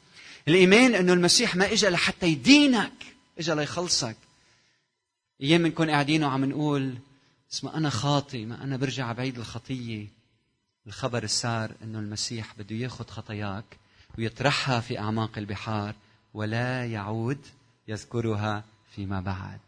الإيمان 0.49 0.95
أنه 0.95 1.13
المسيح 1.13 1.57
ما 1.57 1.73
إجا 1.73 1.91
لحتى 1.91 2.27
يدينك 2.27 2.93
إجا 3.39 3.55
ليخلصك. 3.55 4.17
أيام 5.43 5.63
بنكون 5.63 5.91
قاعدين 5.91 6.25
وعم 6.25 6.45
نقول 6.45 6.95
اسمع 7.53 7.75
أنا 7.75 7.91
خاطي 7.91 8.45
ما 8.45 8.65
أنا 8.65 8.77
برجع 8.77 9.13
بعيد 9.13 9.39
الخطية. 9.39 10.07
الخبر 10.87 11.23
السار 11.23 11.73
أنه 11.83 11.99
المسيح 11.99 12.55
بده 12.59 12.77
ياخذ 12.77 13.07
خطاياك 13.07 13.65
ويطرحها 14.19 14.81
في 14.81 14.99
أعماق 14.99 15.39
البحار. 15.39 15.95
ولا 16.35 16.87
يعود 16.87 17.39
يذكرها 17.89 18.65
فيما 18.97 19.21
بعد. 19.21 19.59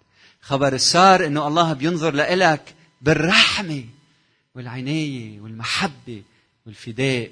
خبر 0.40 0.75
السار 0.75 1.26
أنه 1.26 1.49
الله 1.49 1.73
بينظر 1.73 2.14
لإلك 2.14 2.75
بالرحمة 3.02 3.85
والعناية 4.54 5.40
والمحبة 5.40 6.23
والفداء 6.66 7.30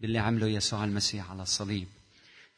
باللي 0.00 0.18
عمله 0.18 0.46
يسوع 0.46 0.84
المسيح 0.84 1.30
على 1.30 1.42
الصليب. 1.42 1.86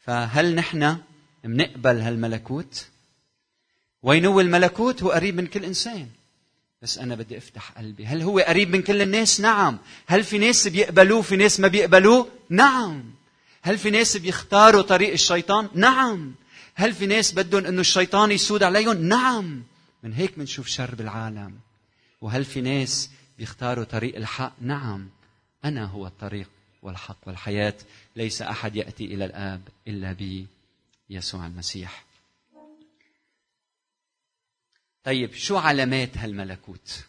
فهل 0.05 0.55
نحن 0.55 0.99
بنقبل 1.45 2.01
هالملكوت؟ 2.01 2.87
وين 4.03 4.27
هو 4.27 4.41
الملكوت؟ 4.41 5.03
هو 5.03 5.11
قريب 5.11 5.37
من 5.37 5.47
كل 5.47 5.65
إنسان. 5.65 6.09
بس 6.83 6.99
أنا 6.99 7.15
بدي 7.15 7.39
أفتح 7.39 7.71
قلبي. 7.71 8.07
هل 8.07 8.23
هو 8.23 8.39
قريب 8.39 8.71
من 8.71 8.83
كل 8.83 9.03
الناس؟ 9.03 9.41
نعم. 9.41 9.79
هل 10.07 10.25
في 10.25 10.39
ناس 10.39 10.69
بيقبلوه؟ 10.69 11.23
في 11.23 11.37
ناس 11.37 11.61
ما 11.61 11.69
بيقبلوه؟ 11.69 12.29
نعم. 12.49 13.14
هل 13.67 13.79
في 13.79 13.91
ناس 13.91 14.17
بيختاروا 14.17 14.83
طريق 14.83 15.13
الشيطان؟ 15.13 15.69
نعم. 15.75 16.35
هل 16.75 16.95
في 16.95 17.07
ناس 17.07 17.33
بدهم 17.33 17.67
إنه 17.67 17.81
الشيطان 17.81 18.31
يسود 18.31 18.63
عليهم؟ 18.63 18.97
نعم. 18.97 19.63
من 20.03 20.13
هيك 20.13 20.39
بنشوف 20.39 20.67
شر 20.67 20.95
بالعالم. 20.95 21.59
وهل 22.21 22.45
في 22.45 22.61
ناس 22.61 23.11
بيختاروا 23.39 23.85
طريق 23.85 24.17
الحق؟ 24.17 24.53
نعم. 24.61 25.09
أنا 25.65 25.85
هو 25.85 26.07
الطريق 26.07 26.51
والحق 26.83 27.19
والحياة. 27.27 27.75
ليس 28.17 28.43
أحد 28.43 28.77
يأتي 28.77 29.05
إلى 29.05 29.25
الآب 29.25 29.61
إلا 29.89 30.17
بيسوع 31.09 31.47
المسيح. 31.47 32.05
طيب 35.05 35.35
شو 35.35 35.57
علامات 35.57 36.19
هالملكوت؟ 36.19 37.05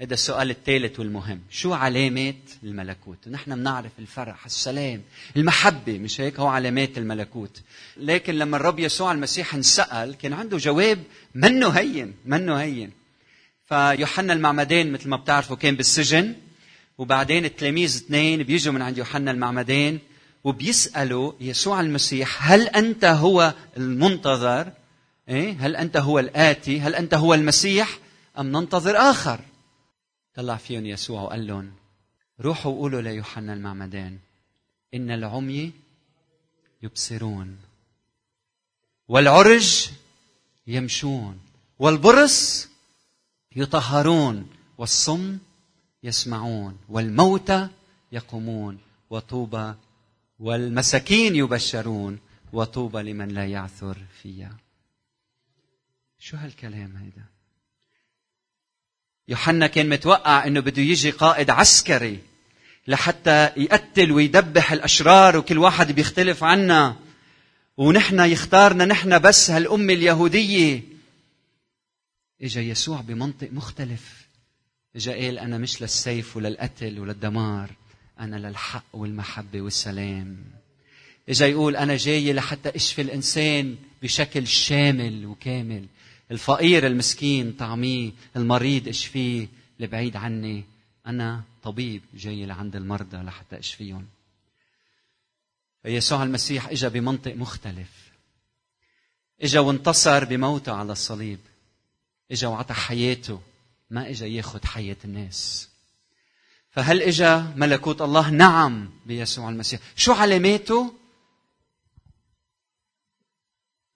هذا 0.00 0.14
السؤال 0.14 0.50
الثالث 0.50 0.98
والمهم. 0.98 1.40
شو 1.50 1.72
علامات 1.72 2.34
الملكوت؟ 2.64 3.28
نحن 3.28 3.54
بنعرف 3.54 3.92
الفرح 3.98 4.44
السلام 4.44 5.02
المحبة 5.36 5.98
مش 5.98 6.20
هيك؟ 6.20 6.40
هو 6.40 6.46
علامات 6.46 6.98
الملكوت. 6.98 7.62
لكن 7.96 8.34
لما 8.34 8.56
الرب 8.56 8.78
يسوع 8.78 9.12
المسيح 9.12 9.54
انسأل 9.54 10.14
كان 10.14 10.32
عنده 10.32 10.56
جواب 10.56 10.98
منه 11.34 11.68
هين 11.68 12.14
منه 12.24 12.56
هين. 12.56 12.90
فيوحنا 13.66 14.32
المعمدان 14.32 14.92
مثل 14.92 15.08
ما 15.08 15.16
بتعرفوا 15.16 15.56
كان 15.56 15.76
بالسجن 15.76 16.34
وبعدين 16.98 17.44
التلاميذ 17.44 17.96
اثنين 17.96 18.42
بيجوا 18.42 18.72
من 18.72 18.82
عند 18.82 18.98
يوحنا 18.98 19.30
المعمدان 19.30 19.98
وبيسألوا 20.44 21.32
يسوع 21.40 21.80
المسيح 21.80 22.52
هل 22.52 22.68
أنت 22.68 23.04
هو 23.04 23.54
المنتظر؟ 23.76 24.72
إيه؟ 25.28 25.56
هل 25.60 25.76
أنت 25.76 25.96
هو 25.96 26.18
الآتي؟ 26.18 26.80
هل 26.80 26.94
أنت 26.94 27.14
هو 27.14 27.34
المسيح 27.34 27.98
أم 28.38 28.46
ننتظر 28.46 28.96
آخر؟ 28.96 29.40
طلع 30.40 30.56
فيهم 30.56 30.86
يسوع 30.86 31.22
وقال 31.22 31.46
لهم 31.46 31.72
روحوا 32.40 32.72
قولوا 32.72 33.00
ليوحنا 33.00 33.52
المعمدان 33.52 34.18
إن 34.94 35.10
العمي 35.10 35.72
يبصرون 36.82 37.58
والعرج 39.08 39.90
يمشون 40.66 41.40
والبرص 41.78 42.68
يطهرون 43.56 44.50
والصم 44.78 45.38
يسمعون 46.02 46.78
والموتى 46.88 47.68
يقومون 48.12 48.78
وطوبى 49.10 49.74
والمساكين 50.38 51.36
يبشرون 51.36 52.18
وطوبى 52.52 53.02
لمن 53.02 53.28
لا 53.28 53.46
يعثر 53.46 53.98
فيها. 54.22 54.56
شو 56.18 56.36
هالكلام 56.36 56.96
هيدا؟ 56.96 57.39
يوحنا 59.30 59.66
كان 59.66 59.88
متوقع 59.88 60.46
إنه 60.46 60.60
بده 60.60 60.82
يجي 60.82 61.10
قائد 61.10 61.50
عسكري 61.50 62.18
لحتى 62.86 63.50
يقتل 63.56 64.12
ويدبح 64.12 64.72
الأشرار 64.72 65.36
وكل 65.36 65.58
واحد 65.58 65.92
بيختلف 65.92 66.44
عنا. 66.44 66.96
ونحن 67.76 68.20
يختارنا 68.20 68.84
نحن 68.84 69.18
بس 69.18 69.50
هالأمة 69.50 69.92
اليهودية. 69.92 70.82
إجا 72.42 72.60
يسوع 72.60 73.00
بمنطق 73.00 73.48
مختلف. 73.52 74.28
إجا 74.96 75.12
قال 75.12 75.38
أنا 75.38 75.58
مش 75.58 75.82
للسيف 75.82 76.36
وللقتل 76.36 77.00
وللدمار 77.00 77.70
أنا 78.20 78.36
للحق 78.36 78.84
والمحبة 78.92 79.60
والسلام. 79.60 80.36
إجا 81.28 81.46
يقول 81.46 81.76
أنا 81.76 81.96
جاي 81.96 82.32
لحتى 82.32 82.68
أشفي 82.68 83.02
الإنسان 83.02 83.76
بشكل 84.02 84.46
شامل 84.46 85.26
وكامل. 85.26 85.86
الفقير 86.30 86.86
المسكين 86.86 87.52
طعميه 87.52 88.10
المريض 88.36 88.88
اشفيه 88.88 89.48
البعيد 89.80 90.16
عني. 90.16 90.64
أنا 91.06 91.42
طبيب 91.62 92.02
جاي 92.14 92.46
لعند 92.46 92.76
المرضى 92.76 93.16
لحتى 93.16 93.58
أشفيهم. 93.58 94.06
فيسوع 95.82 96.22
المسيح 96.22 96.68
إجا 96.68 96.88
بمنطق 96.88 97.34
مختلف. 97.34 98.10
إجا 99.42 99.60
وانتصر 99.60 100.24
بموته 100.24 100.72
على 100.72 100.92
الصليب. 100.92 101.38
إجا 102.30 102.48
وعطى 102.48 102.74
حياته. 102.74 103.40
ما 103.90 104.10
إجا 104.10 104.26
ياخذ 104.26 104.66
حياة 104.66 104.96
الناس. 105.04 105.68
فهل 106.70 107.02
إجا 107.02 107.54
ملكوت 107.56 108.02
الله؟ 108.02 108.30
نعم 108.30 108.90
بيسوع 109.06 109.48
المسيح. 109.48 109.80
شو 109.96 110.12
علاماته؟ 110.12 110.99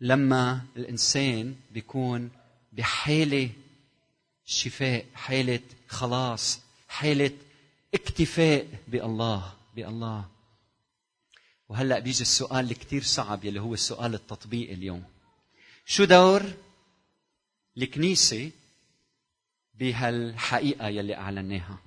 لما 0.00 0.62
الإنسان 0.76 1.56
بيكون 1.70 2.30
بحالة 2.72 3.50
شفاء 4.44 5.06
حالة 5.14 5.60
خلاص 5.88 6.60
حالة 6.88 7.30
اكتفاء 7.94 8.68
بالله 8.88 9.52
بالله. 9.76 10.28
وهلأ 11.68 11.98
بيجي 11.98 12.22
السؤال 12.22 12.60
اللي 12.60 12.74
كثير 12.74 13.02
صعب 13.02 13.44
يلي 13.44 13.60
هو 13.60 13.74
السؤال 13.74 14.14
التطبيقي 14.14 14.74
اليوم. 14.74 15.04
شو 15.86 16.04
دور 16.04 16.42
الكنيسة 17.76 18.50
بهالحقيقة 19.74 20.88
يلي 20.88 21.16
أعلناها؟ 21.16 21.78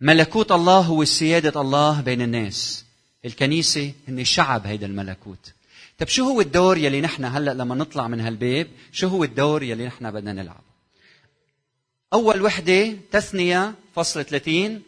ملكوت 0.00 0.52
الله 0.52 0.80
هو 0.80 1.04
سياده 1.04 1.60
الله 1.60 2.00
بين 2.00 2.22
الناس. 2.22 2.84
الكنيسة 3.24 3.92
هن 4.08 4.24
شعب 4.24 4.66
هيدا 4.66 4.86
الملكوت. 4.86 5.52
طيب 5.98 6.08
شو 6.08 6.24
هو 6.24 6.40
الدور 6.40 6.78
يلي 6.78 7.00
نحن 7.00 7.24
هلأ 7.24 7.50
لما 7.50 7.74
نطلع 7.74 8.08
من 8.08 8.20
هالباب 8.20 8.66
شو 8.92 9.08
هو 9.08 9.24
الدور 9.24 9.62
يلي 9.62 9.86
نحن 9.86 10.10
بدنا 10.10 10.32
نلعب 10.32 10.62
أول 12.12 12.42
وحدة 12.42 12.96
تثنية 13.10 13.74
فصل 13.94 14.24
30 14.24 14.82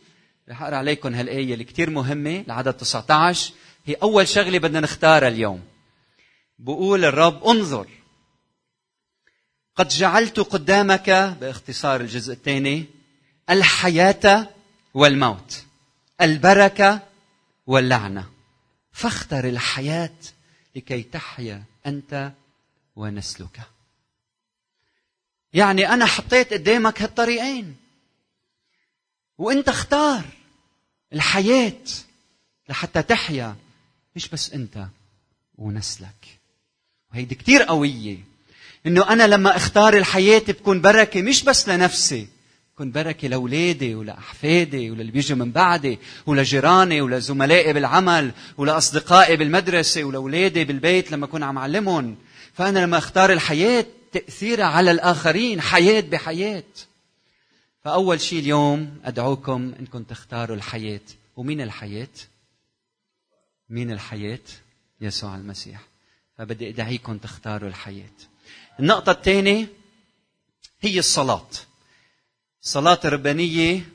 رح 0.48 0.62
أقرأ 0.62 0.76
عليكم 0.76 1.14
هالآية 1.14 1.52
اللي 1.52 1.64
كثير 1.64 1.90
مهمة 1.90 2.44
لعدد 2.48 2.72
19 2.72 3.52
هي 3.86 3.94
أول 3.94 4.28
شغلة 4.28 4.58
بدنا 4.58 4.80
نختارها 4.80 5.28
اليوم. 5.28 5.62
بقول 6.58 7.04
الرب 7.04 7.44
انظر. 7.44 7.86
قد 9.76 9.88
جعلت 9.88 10.40
قدامك 10.40 11.10
باختصار 11.40 12.00
الجزء 12.00 12.32
الثاني 12.32 12.86
الحياة 13.50 14.48
والموت 14.94 15.64
البركة 16.20 17.00
واللعنة. 17.66 18.30
فاختر 18.92 19.48
الحياة 19.48 20.14
لكي 20.76 21.02
تحيا 21.02 21.64
أنت 21.86 22.32
ونسلك. 22.96 23.60
يعني 25.52 25.88
أنا 25.88 26.06
حطيت 26.06 26.52
قدامك 26.52 27.02
هالطريقين. 27.02 27.76
وأنت 29.38 29.68
اختار 29.68 30.24
الحياة 31.12 31.82
لحتى 32.68 33.02
تحيا 33.02 33.56
مش 34.16 34.28
بس 34.28 34.52
أنت 34.52 34.86
ونسلك. 35.58 36.38
وهيدي 37.12 37.34
كتير 37.34 37.62
قوية. 37.62 38.18
إنه 38.86 39.12
أنا 39.12 39.26
لما 39.26 39.56
اختار 39.56 39.96
الحياة 39.96 40.42
بكون 40.48 40.80
بركة 40.80 41.22
مش 41.22 41.44
بس 41.44 41.68
لنفسي 41.68 42.28
بكون 42.76 42.92
بركة 42.92 43.28
لأولادي 43.28 43.94
ولاحفادي 43.94 44.90
وللي 44.90 45.12
بيجوا 45.12 45.38
من 45.38 45.52
بعدي 45.52 45.98
ولجيراني 46.26 47.00
ولزملائي 47.00 47.72
بالعمل 47.72 48.32
ولاصدقائي 48.58 49.36
بالمدرسة 49.36 50.04
ولاولادي 50.04 50.64
بالبيت 50.64 51.12
لما 51.12 51.24
أكون 51.24 51.42
عم 51.42 51.58
علمهم 51.58 52.16
فأنا 52.52 52.78
لما 52.78 52.98
أختار 52.98 53.32
الحياة 53.32 53.86
تأثيرها 54.12 54.64
على 54.64 54.90
الآخرين 54.90 55.60
حياة 55.60 56.00
بحياة. 56.00 56.64
فأول 57.84 58.20
شيء 58.20 58.38
اليوم 58.38 59.00
أدعوكم 59.04 59.74
أنكم 59.80 60.02
تختاروا 60.02 60.56
الحياة. 60.56 61.00
ومين 61.36 61.60
الحياة؟ 61.60 62.08
مين 63.70 63.90
الحياة؟ 63.90 64.46
يسوع 65.00 65.36
المسيح. 65.36 65.80
فبدي 66.38 66.68
أدعيكم 66.68 67.18
تختاروا 67.18 67.68
الحياة. 67.68 68.16
النقطة 68.80 69.12
الثانية 69.12 69.66
هي 70.80 70.98
الصلاة. 70.98 71.48
الصلاة 72.66 73.00
الربانية 73.04 73.88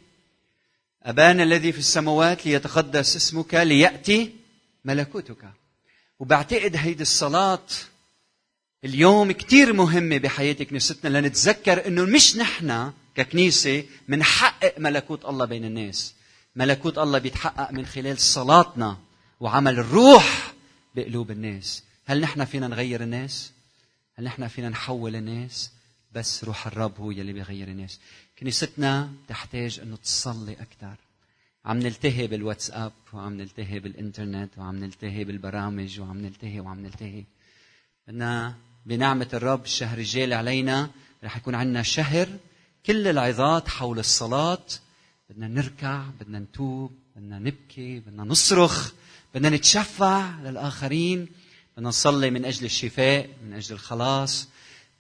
أبانا 1.04 1.44
الذي 1.44 1.72
في 1.72 1.80
السماوات 1.80 2.46
ليتقدس 2.46 3.16
اسمك 3.16 3.54
ليأتي 3.54 4.36
ملكوتك. 4.86 5.52
وبعتقد 6.20 6.76
هيدي 6.76 7.02
الصلاة 7.04 7.68
اليوم 8.86 9.32
كتير 9.32 9.74
مهمة 9.74 10.18
بحياة 10.18 10.54
كنيستنا 10.54 11.20
لنتذكر 11.20 11.88
إنه 11.88 12.06
مش 12.06 12.36
نحن 12.36 12.92
ككنيسة 13.16 13.84
منحقق 14.08 14.74
ملكوت 14.78 15.26
الله 15.26 15.46
بين 15.46 15.66
الناس. 15.66 16.14
ملكوت 16.56 16.98
الله 16.98 17.20
بيتحقق 17.20 17.72
من 17.72 17.86
خلال 17.86 18.20
صلاتنا 18.20 18.98
وعمل 19.40 19.80
الروح 19.80 20.54
بقلوب 20.96 21.32
الناس. 21.32 21.84
هل 22.06 22.22
نحن 22.22 22.46
فينا 22.46 22.68
نغير 22.68 23.04
الناس؟ 23.04 23.52
هل 24.16 24.24
نحن 24.24 24.48
فينا 24.48 24.70
نحول 24.70 25.16
الناس؟ 25.16 25.72
بس 26.12 26.43
روح 26.43 26.67
الرب 26.67 27.00
هو 27.00 27.12
يلي 27.12 27.34
بيغير 27.34 27.67
الناس. 27.67 28.00
كنيستنا 28.39 29.12
تحتاج 29.28 29.80
إنه 29.80 29.95
تصلي 29.95 30.54
أكثر 30.54 30.95
عم 31.65 31.80
نلتهي 31.80 32.28
بالواتساب 32.28 32.91
وعم 33.13 33.34
نلتهي 33.34 33.80
بالإنترنت 33.80 34.58
وعم 34.58 34.76
نلتهي 34.76 35.24
بالبرامج 35.24 36.00
وعم 36.00 36.17
نلتهي 36.17 36.60
وعم 36.60 36.80
نلتهي. 36.80 37.24
بدنا 38.08 38.56
بنعمة 38.86 39.28
الرب 39.34 39.65
الشهر 39.65 39.97
الجاي 39.97 40.34
علينا 40.34 40.89
رح 41.24 41.38
يكون 41.38 41.56
عندنا 41.56 41.84
شهر 41.84 42.28
كل 42.86 43.08
العظات 43.08 43.67
حول 43.69 44.00
الصلاة. 44.00 44.65
بدنا 45.30 45.47
نركع 45.47 46.04
بدنا 46.19 46.39
نتوب 46.39 46.91
بدنا 47.15 47.39
نبكي 47.39 48.00
بدنا 48.00 48.24
نصرخ 48.24 48.93
بدنا 49.36 49.50
نتشفع 49.50 50.39
للآخرين 50.39 51.28
بدنا 51.78 51.89
نصلي 51.89 52.30
من 52.30 52.45
أجل 52.45 52.65
الشفاء 52.65 53.30
من 53.43 53.54
أجل 53.54 53.76
الخلاص. 53.76 54.47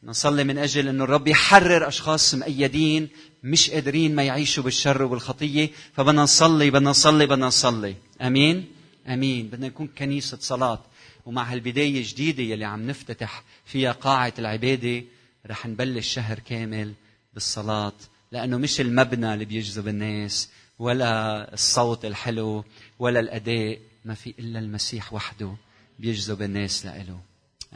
نصلي 0.03 0.43
من 0.43 0.57
أجل 0.57 0.87
أنه 0.87 1.03
الرب 1.03 1.27
يحرر 1.27 1.87
أشخاص 1.87 2.35
مؤيدين 2.35 3.09
مش 3.43 3.69
قادرين 3.69 4.15
ما 4.15 4.23
يعيشوا 4.23 4.63
بالشر 4.63 5.03
وبالخطية 5.03 5.69
فبدنا 5.93 6.21
نصلي 6.21 6.69
بدنا 6.69 6.89
نصلي 6.89 7.25
بدنا 7.25 7.47
نصلي. 7.47 7.95
أمين؟ 8.21 8.65
أمين. 9.07 9.47
بدنا 9.47 9.67
نكون 9.67 9.87
كنيسة 9.87 10.37
صلاة. 10.41 10.81
ومع 11.25 11.43
هالبداية 11.53 11.97
الجديدة 11.97 12.43
يلي 12.43 12.65
عم 12.65 12.87
نفتتح 12.87 13.43
فيها 13.65 13.91
قاعة 13.91 14.33
العبادة 14.39 15.03
رح 15.47 15.65
نبلش 15.65 16.13
شهر 16.13 16.39
كامل 16.39 16.93
بالصلاة. 17.33 17.93
لأنه 18.31 18.57
مش 18.57 18.81
المبنى 18.81 19.33
اللي 19.33 19.45
بيجذب 19.45 19.87
الناس 19.87 20.49
ولا 20.79 21.53
الصوت 21.53 22.05
الحلو 22.05 22.63
ولا 22.99 23.19
الأداء. 23.19 23.79
ما 24.05 24.13
في 24.13 24.33
إلا 24.39 24.59
المسيح 24.59 25.13
وحده 25.13 25.55
بيجذب 25.99 26.41
الناس 26.41 26.85
لإله. 26.85 27.19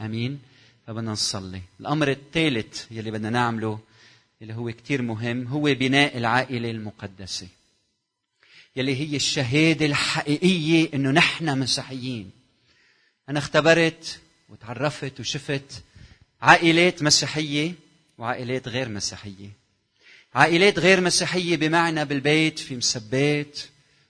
أمين؟ 0.00 0.38
فبدنا 0.86 1.12
نصلي. 1.12 1.62
الأمر 1.80 2.10
الثالث 2.10 2.84
يلي 2.90 3.10
بدنا 3.10 3.30
نعمله 3.30 3.78
اللي 4.42 4.54
هو 4.54 4.72
كتير 4.72 5.02
مهم 5.02 5.46
هو 5.46 5.62
بناء 5.62 6.18
العائلة 6.18 6.70
المقدسة. 6.70 7.48
يلي 8.76 8.96
هي 8.96 9.16
الشهادة 9.16 9.86
الحقيقية 9.86 10.88
إنه 10.94 11.10
نحن 11.10 11.58
مسيحيين. 11.58 12.30
أنا 13.28 13.38
اختبرت 13.38 14.20
وتعرفت 14.48 15.20
وشفت 15.20 15.84
عائلات 16.42 17.02
مسيحية 17.02 17.74
وعائلات 18.18 18.68
غير 18.68 18.88
مسيحية. 18.88 19.50
عائلات 20.34 20.78
غير 20.78 21.00
مسيحية 21.00 21.56
بمعنى 21.56 22.04
بالبيت 22.04 22.58
في 22.58 22.76
مسبات 22.76 23.60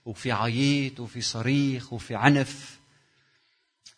وفي 0.05 0.31
عييط 0.31 0.99
وفي 0.99 1.21
صريخ 1.21 1.93
وفي 1.93 2.15
عنف 2.15 2.77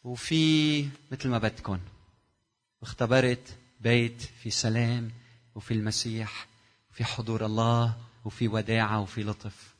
وفي 0.03 0.85
مثل 1.11 1.29
ما 1.29 1.37
بدكم 1.37 1.79
واختبرت 2.81 3.57
بيت 3.81 4.21
في 4.43 4.49
سلام 4.49 5.11
وفي 5.55 5.73
المسيح 5.73 6.47
وفي 6.91 7.03
حضور 7.03 7.45
الله 7.45 7.97
وفي 8.25 8.47
وداعة 8.47 9.01
وفي 9.01 9.23
لطف. 9.23 9.73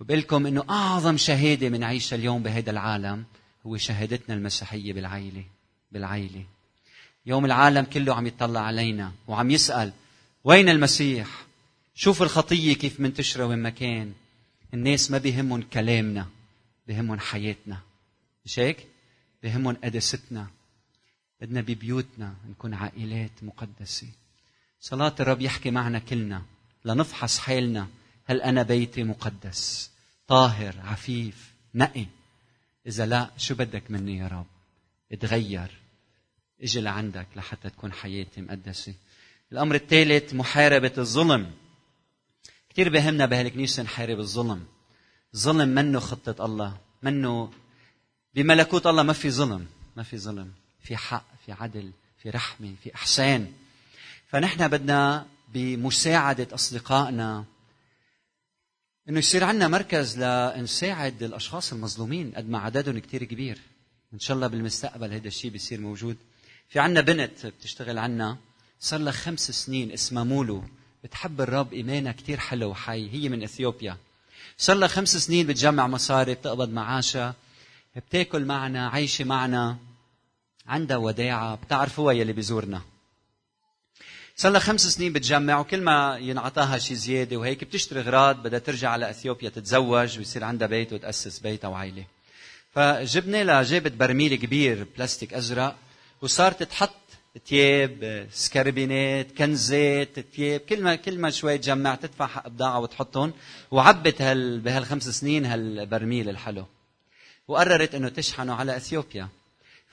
وبقول 0.00 0.18
لكم 0.18 0.46
إنه 0.46 0.64
أعظم 0.70 1.16
شهادة 1.16 1.68
بنعيشها 1.68 2.16
اليوم 2.16 2.42
بهذا 2.42 2.70
العالم 2.70 3.24
هو 3.66 3.76
شهادتنا 3.76 4.34
المسيحية 4.34 4.92
بالعيلة 4.92 5.44
بالعيلة. 5.92 6.44
يوم 7.26 7.44
العالم 7.44 7.84
كله 7.84 8.14
عم 8.14 8.26
يطلع 8.26 8.60
علينا 8.60 9.12
وعم 9.28 9.50
يسأل 9.50 9.92
وين 10.44 10.68
المسيح؟ 10.68 11.28
شوف 11.94 12.22
الخطية 12.22 12.74
كيف 12.74 13.00
منتشرة 13.00 13.46
وين 13.46 13.58
ما 13.58 13.70
كان. 13.70 14.12
الناس 14.74 15.10
ما 15.10 15.18
بيهمهم 15.18 15.62
كلامنا 15.62 16.26
بيهمهم 16.86 17.18
حياتنا. 17.18 17.78
مش 18.44 18.58
هيك؟ 18.58 18.86
بيهمهم 19.42 19.76
قداستنا. 19.84 20.46
بدنا 21.40 21.60
ببيوتنا 21.60 22.34
نكون 22.50 22.74
عائلات 22.74 23.30
مقدسة. 23.42 24.08
صلاة 24.80 25.14
الرب 25.20 25.40
يحكي 25.40 25.70
معنا 25.70 25.98
كلنا 25.98 26.42
لنفحص 26.84 27.38
حالنا 27.38 27.88
هل 28.24 28.42
أنا 28.42 28.62
بيتي 28.62 29.04
مقدس؟ 29.04 29.90
طاهر 30.28 30.74
عفيف 30.80 31.52
نقي. 31.74 32.06
إذا 32.86 33.06
لا 33.06 33.30
شو 33.36 33.54
بدك 33.54 33.90
مني 33.90 34.16
يا 34.18 34.28
رب؟ 34.28 34.46
اتغير. 35.12 35.70
إجي 36.62 36.80
لعندك 36.80 37.26
لحتى 37.36 37.70
تكون 37.70 37.92
حياتي 37.92 38.40
مقدسة. 38.40 38.94
الأمر 39.52 39.74
الثالث 39.74 40.34
محاربة 40.34 40.92
الظلم. 40.98 41.52
كثير 42.70 42.88
بهمنا 42.88 43.26
بهالكنيسة 43.26 43.82
نحارب 43.82 44.18
الظلم. 44.18 44.66
الظلم 45.34 45.68
منه 45.68 46.00
خطة 46.00 46.44
الله 46.44 46.76
منه 47.02 47.52
بملكوت 48.34 48.86
الله 48.86 49.02
ما 49.02 49.12
في 49.12 49.30
ظلم 49.30 49.66
ما 49.96 50.02
في 50.02 50.18
ظلم. 50.18 50.52
في 50.84 50.96
حق 50.96 51.24
في 51.46 51.52
عدل 51.52 51.90
في 52.22 52.30
رحمة 52.30 52.74
في 52.82 52.94
إحسان. 52.94 53.52
فنحن 54.28 54.68
بدنا 54.68 55.26
بمساعدة 55.54 56.48
أصدقائنا 56.54 57.44
إنه 59.08 59.18
يصير 59.18 59.44
عندنا 59.44 59.68
مركز 59.68 60.18
لنساعد 60.18 61.22
الأشخاص 61.22 61.72
المظلومين 61.72 62.32
قد 62.36 62.48
ما 62.48 62.58
عددهم 62.58 62.98
كثير 62.98 63.24
كبير. 63.24 63.58
إن 64.14 64.18
شاء 64.18 64.34
الله 64.34 64.46
بالمستقبل 64.46 65.12
هذا 65.12 65.28
الشيء 65.28 65.50
بيصير 65.50 65.80
موجود. 65.80 66.16
في 66.68 66.78
عندنا 66.78 67.00
بنت 67.00 67.46
بتشتغل 67.46 67.98
عنا 67.98 68.36
صار 68.80 69.00
لها 69.00 69.12
خمس 69.12 69.50
سنين 69.50 69.92
اسمها 69.92 70.24
مولو. 70.24 70.64
بتحب 71.04 71.40
الرب 71.40 71.72
إيمانها 71.72 72.12
كثير 72.12 72.40
حلو 72.40 72.70
وحي. 72.70 73.10
هي 73.10 73.28
من 73.28 73.42
إثيوبيا. 73.42 73.96
صار 74.58 74.76
لها 74.76 74.88
خمس 74.88 75.16
سنين 75.16 75.46
بتجمع 75.46 75.86
مصاري 75.86 76.34
بتقبض 76.34 76.68
معاشها 76.68 77.34
بتاكل 77.96 78.44
معنا 78.44 78.88
عايشة 78.88 79.24
معنا. 79.24 79.78
عندها 80.66 80.96
وداعه 80.96 81.54
بتعرفوها 81.54 82.14
يلي 82.14 82.32
بيزورنا 82.32 82.82
صار 84.36 84.52
لها 84.52 84.60
خمس 84.60 84.86
سنين 84.86 85.12
بتجمع 85.12 85.60
وكل 85.60 85.80
ما 85.80 86.18
ينعطاها 86.20 86.78
شيء 86.78 86.96
زيادة 86.96 87.36
وهيك 87.36 87.64
بتشتري 87.64 88.00
اغراض 88.00 88.42
بدها 88.42 88.58
ترجع 88.58 88.90
على 88.90 89.10
أثيوبيا 89.10 89.48
تتزوج 89.48 90.18
ويصير 90.18 90.44
عندها 90.44 90.68
بيت 90.68 90.92
وتأسس 90.92 91.38
بيتها 91.38 91.68
وعائله 91.68 92.04
فجبنا 92.70 93.44
لها 93.44 93.62
جابت 93.62 93.92
برميل 93.92 94.34
كبير 94.34 94.86
بلاستيك 94.96 95.34
أزرق 95.34 95.76
وصارت 96.22 96.62
تحط 96.62 96.90
ثياب 97.46 98.26
سكربينات 98.32 99.32
كنزات 99.38 100.20
ثياب 100.20 100.60
كل 100.60 100.82
ما 100.82 100.94
كل 100.96 101.18
ما 101.18 101.30
شوي 101.30 101.58
تجمع 101.58 101.94
تدفع 101.94 102.26
حق 102.26 102.48
بضاعه 102.48 102.78
وتحطهم 102.78 103.32
وعبت 103.70 104.22
هال 104.22 104.60
بهالخمس 104.60 105.08
سنين 105.08 105.46
هالبرميل 105.46 106.28
الحلو. 106.28 106.66
وقررت 107.48 107.94
إنه 107.94 108.08
تشحنه 108.08 108.54
على 108.54 108.76
أثيوبيا. 108.76 109.28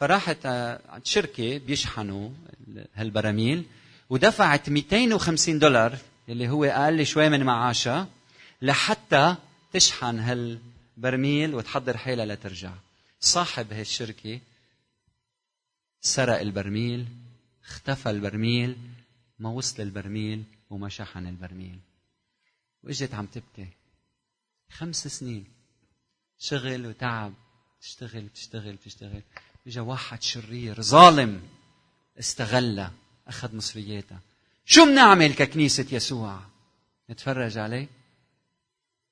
فراحت 0.02 0.46
عند 0.46 1.06
شركة 1.06 1.58
بيشحنوا 1.58 2.30
هالبراميل 2.96 3.66
ودفعت 4.10 4.70
250 4.70 5.60
دولار 5.60 5.98
اللي 6.30 6.50
هو 6.50 6.66
أقل 6.66 7.06
شوي 7.06 7.30
من 7.30 7.44
معاشها 7.44 8.08
لحتى 8.62 9.36
تشحن 9.74 10.20
هالبرميل 10.20 11.56
وتحضر 11.56 11.98
حالها 11.98 12.26
لترجع. 12.26 12.74
صاحب 13.20 13.74
هالشركة 13.74 14.40
سرق 16.02 16.40
البرميل 16.40 17.06
اختفى 17.64 18.10
البرميل 18.10 18.78
ما 19.40 19.50
وصل 19.50 19.84
البرميل 19.84 20.44
وما 20.70 20.90
شحن 20.90 21.28
البرميل. 21.28 21.80
وإجت 22.84 23.14
عم 23.14 23.26
تبكي. 23.26 23.68
خمس 24.70 25.08
سنين. 25.08 25.46
شغل 26.38 26.88
وتعب. 26.88 27.34
تشتغل 27.82 28.30
تشتغل 28.30 28.78
تشتغل. 28.78 29.22
اجا 29.67 29.82
واحد 29.82 30.21
شرير 30.21 30.82
ظالم. 30.82 31.41
استغلها 32.19 32.91
أخذ 33.28 33.56
مصرياتها 33.56 34.19
شو 34.65 34.86
بنعمل 34.86 35.34
ككنيسة 35.34 35.86
يسوع؟ 35.91 36.41
نتفرج 37.10 37.58
عليه؟ 37.58 37.88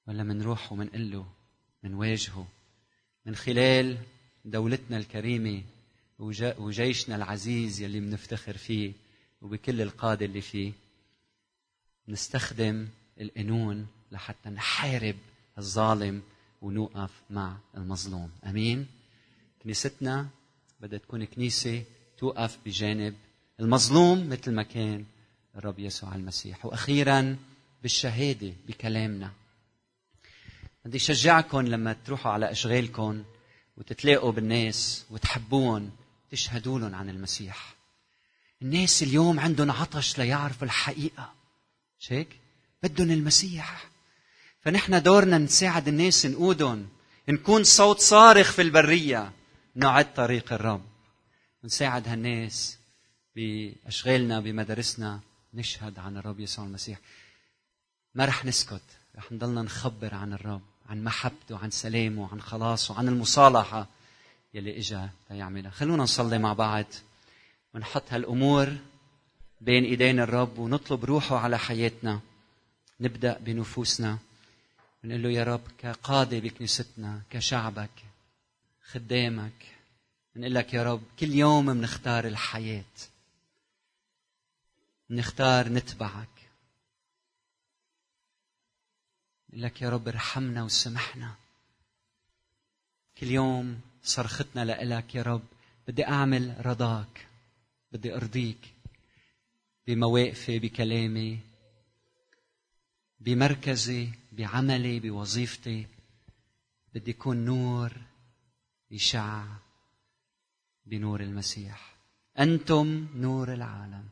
ولا 0.08 0.24
منروح 0.24 0.72
ومنقول 0.72 1.12
له 1.12 1.26
منواجهه؟ 1.84 2.48
من 3.26 3.36
خلال 3.36 3.98
دولتنا 4.46 4.98
الكريمة 4.98 5.64
وجيشنا 6.58 7.16
العزيز 7.16 7.82
يلي 7.82 8.00
منفتخر 8.00 8.58
فيه 8.58 8.92
وبكل 9.42 9.82
القادة 9.82 10.26
اللي 10.26 10.42
فيه. 10.42 10.72
نستخدم 12.08 12.88
القانون 13.22 13.88
لحتى 14.12 14.50
نحارب 14.50 15.16
الظالم 15.58 16.22
ونوقف 16.62 17.12
مع 17.30 17.58
المظلوم. 17.78 18.32
آمين. 18.46 18.88
كنيستنا 19.64 20.28
بدها 20.80 21.00
تكون 21.00 21.26
كنيسة 21.26 21.84
توقف 22.18 22.58
بجانب 22.66 23.16
المظلوم 23.60 24.30
مثل 24.30 24.52
ما 24.52 24.64
كان 24.64 25.06
الرب 25.56 25.80
يسوع 25.80 26.16
المسيح. 26.16 26.66
وأخيرا 26.66 27.38
بالشهادة 27.82 28.54
بكلامنا. 28.68 29.32
بدي 30.86 30.98
أشجعكم 30.98 31.62
لما 31.62 31.94
تروحوا 32.06 32.32
على 32.32 32.52
أشغالكم 32.52 33.24
وتتلاقوا 33.78 34.32
بالناس 34.32 35.06
وتحبوهم 35.10 35.92
تشهدوا 36.32 36.80
لهم 36.80 36.96
عن 36.96 37.10
المسيح. 37.10 37.76
الناس 38.62 39.04
اليوم 39.04 39.40
عندهم 39.40 39.72
عطش 39.72 40.18
ليعرفوا 40.18 40.68
الحقيقة. 40.68 41.34
مش 42.00 42.14
هيك؟ 42.14 42.40
بدهم 42.84 43.12
المسيح. 43.12 43.90
فنحن 44.62 45.04
دورنا 45.04 45.38
نساعد 45.38 45.88
الناس 45.88 46.26
نقودهم 46.26 46.90
نكون 47.30 47.64
صوت 47.64 48.00
صارخ 48.00 48.52
في 48.52 48.62
البرية. 48.62 49.32
نعد 49.80 50.14
طريق 50.14 50.54
الرب 50.54 50.82
ونساعد 51.64 52.08
هالناس 52.08 52.78
بأشغالنا 53.36 54.40
بمدارسنا 54.40 55.20
نشهد 55.54 56.00
عن 56.00 56.18
الرب 56.18 56.40
يسوع 56.40 56.66
المسيح. 56.66 57.00
ما 58.16 58.26
رح 58.26 58.46
نسكت 58.46 58.82
رح 59.16 59.32
نضلنا 59.32 59.62
نخبر 59.62 60.16
عن 60.16 60.34
الرب 60.34 60.62
عن 60.90 61.04
محبته 61.04 61.58
عن 61.58 61.70
سلامه 61.70 62.32
عن 62.32 62.42
خلاصه 62.42 62.98
عن 62.98 63.08
المصالحة 63.08 63.88
يلي 64.54 64.78
إجا 64.78 65.10
ليعملها. 65.30 65.72
خلونا 65.72 66.04
نصلي 66.04 66.38
مع 66.38 66.54
بعض 66.54 66.86
ونحط 67.74 68.04
هالأمور 68.10 68.78
بين 69.62 69.84
إيدين 69.84 70.20
الرب 70.20 70.58
ونطلب 70.58 71.06
روحه 71.06 71.38
على 71.38 71.60
حياتنا. 71.60 72.20
نبدأ 73.00 73.38
بنفوسنا 73.38 74.18
ونقول 75.04 75.24
له 75.24 75.30
يا 75.30 75.44
رب 75.44 75.62
كقادة 75.78 76.40
بكنيستنا 76.40 77.22
كشعبك 77.30 78.09
خدامك. 78.92 79.76
بنقول 80.36 80.56
لك 80.56 80.74
يا 80.74 80.84
رب 80.84 81.04
كل 81.20 81.32
يوم 81.32 81.74
بنختار 81.74 82.28
الحياة. 82.28 82.84
نختار 85.10 85.70
نتبعك. 85.70 86.50
لك 89.50 89.82
يا 89.82 89.90
رب 89.90 90.08
ارحمنا 90.08 90.64
وسامحنا. 90.64 91.36
كل 93.18 93.28
يوم 93.28 93.82
صرختنا 94.04 94.66
لك 94.66 95.16
يا 95.16 95.22
رب. 95.22 95.46
بدي 95.88 96.08
أعمل 96.08 96.66
رضاك. 96.66 97.28
بدي 97.92 98.16
أرضيك. 98.16 98.74
بمواقفي 99.88 100.60
بكلامي. 100.60 101.40
بمركزي 103.20 104.10
بعملي 104.32 105.00
بوظيفتي. 105.00 105.88
بدي 106.94 107.12
يكون 107.12 107.46
نور 107.46 108.09
يشع 108.92 109.46
بنور 110.86 111.22
المسيح. 111.22 111.96
أنتم 112.40 113.08
نور 113.16 113.54
العالم. 113.54 114.10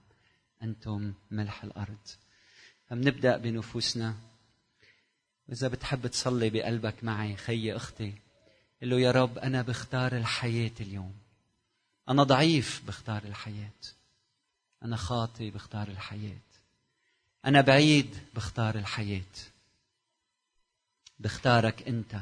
أنتم 0.63 1.13
ملح 1.31 1.63
الأرض. 1.63 2.07
فبنبدأ 2.89 3.37
بنفوسنا. 3.37 4.15
وإذا 5.47 5.67
بتحب 5.67 6.07
تصلي 6.07 6.49
بقلبك 6.49 7.03
معي 7.03 7.35
خيي 7.35 7.75
أختي 7.75 8.13
قل 8.81 8.89
له 8.89 8.99
يا 8.99 9.11
رب 9.11 9.37
أنا 9.37 9.61
بختار 9.61 10.17
الحياة 10.17 10.71
اليوم. 10.79 11.15
أنا 12.09 12.23
ضعيف 12.23 12.83
بختار 12.87 13.23
الحياة. 13.23 13.79
أنا 14.83 14.95
خاطي 14.95 15.51
بختار 15.51 15.87
الحياة. 15.87 16.39
أنا 17.45 17.61
بعيد 17.61 18.17
بختار 18.35 18.75
الحياة. 18.75 19.21
بختارك 21.19 21.87
أنت 21.87 22.21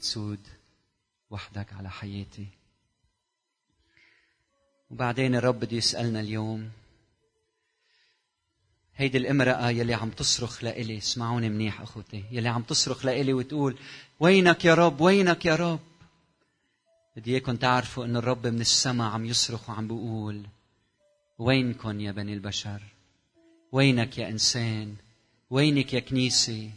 تسود 0.00 0.48
وحدك 1.30 1.72
على 1.72 1.90
حياتي. 1.90 2.46
وبعدين 4.90 5.34
الرب 5.34 5.60
بده 5.60 5.76
يسألنا 5.76 6.20
اليوم 6.20 6.70
هيدي 8.96 9.18
الامرأة 9.18 9.70
يلي 9.70 9.94
عم 9.94 10.10
تصرخ 10.10 10.64
لإلي 10.64 10.98
اسمعوني 10.98 11.48
منيح 11.48 11.80
أخوتي 11.80 12.24
يلي 12.30 12.48
عم 12.48 12.62
تصرخ 12.62 13.04
لإلي 13.04 13.32
وتقول 13.32 13.76
وينك 14.20 14.64
يا 14.64 14.74
رب 14.74 15.00
وينك 15.00 15.46
يا 15.46 15.56
رب؟ 15.56 15.80
بدي 17.16 17.30
اياكم 17.30 17.56
تعرفوا 17.56 18.04
ان 18.04 18.16
الرب 18.16 18.46
من 18.46 18.60
السماء 18.60 19.10
عم 19.10 19.24
يصرخ 19.24 19.70
وعم 19.70 19.88
بيقول 19.88 20.46
وينكم 21.38 22.00
يا 22.00 22.12
بني 22.12 22.34
البشر؟ 22.34 22.82
وينك 23.72 24.18
يا 24.18 24.28
إنسان؟ 24.28 24.96
وينك 25.50 25.94
يا 25.94 26.00
كنيسة؟ 26.00 26.70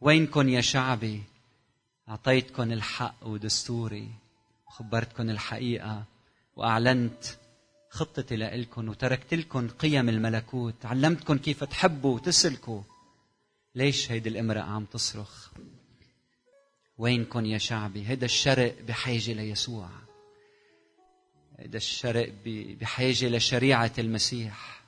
وينكم 0.00 0.48
يا 0.48 0.60
شعبي؟ 0.60 1.22
اعطيتكم 2.08 2.72
الحق 2.72 3.14
ودستوري 3.26 4.08
خبرتكم 4.66 5.30
الحقيقة 5.30 6.04
وأعلنت 6.56 7.24
خطتي 7.90 8.36
لإلكم 8.36 8.88
وتركت 8.88 9.34
لكم 9.34 9.68
قيم 9.68 10.08
الملكوت 10.08 10.86
علمتكم 10.86 11.38
كيف 11.38 11.64
تحبوا 11.64 12.14
وتسلكوا. 12.14 12.82
ليش 13.74 14.10
هيدي 14.12 14.28
الإمرأة 14.28 14.62
عم 14.62 14.84
تصرخ؟ 14.84 15.50
وينكم 16.98 17.44
يا 17.46 17.58
شعبي؟ 17.58 18.06
هيدا 18.08 18.26
الشرق 18.26 18.82
بحاجة 18.88 19.32
ليسوع. 19.32 19.88
هيدا 21.58 21.76
الشرق 21.76 22.32
بحاجة 22.80 23.28
لشريعة 23.28 23.92
المسيح 23.98 24.82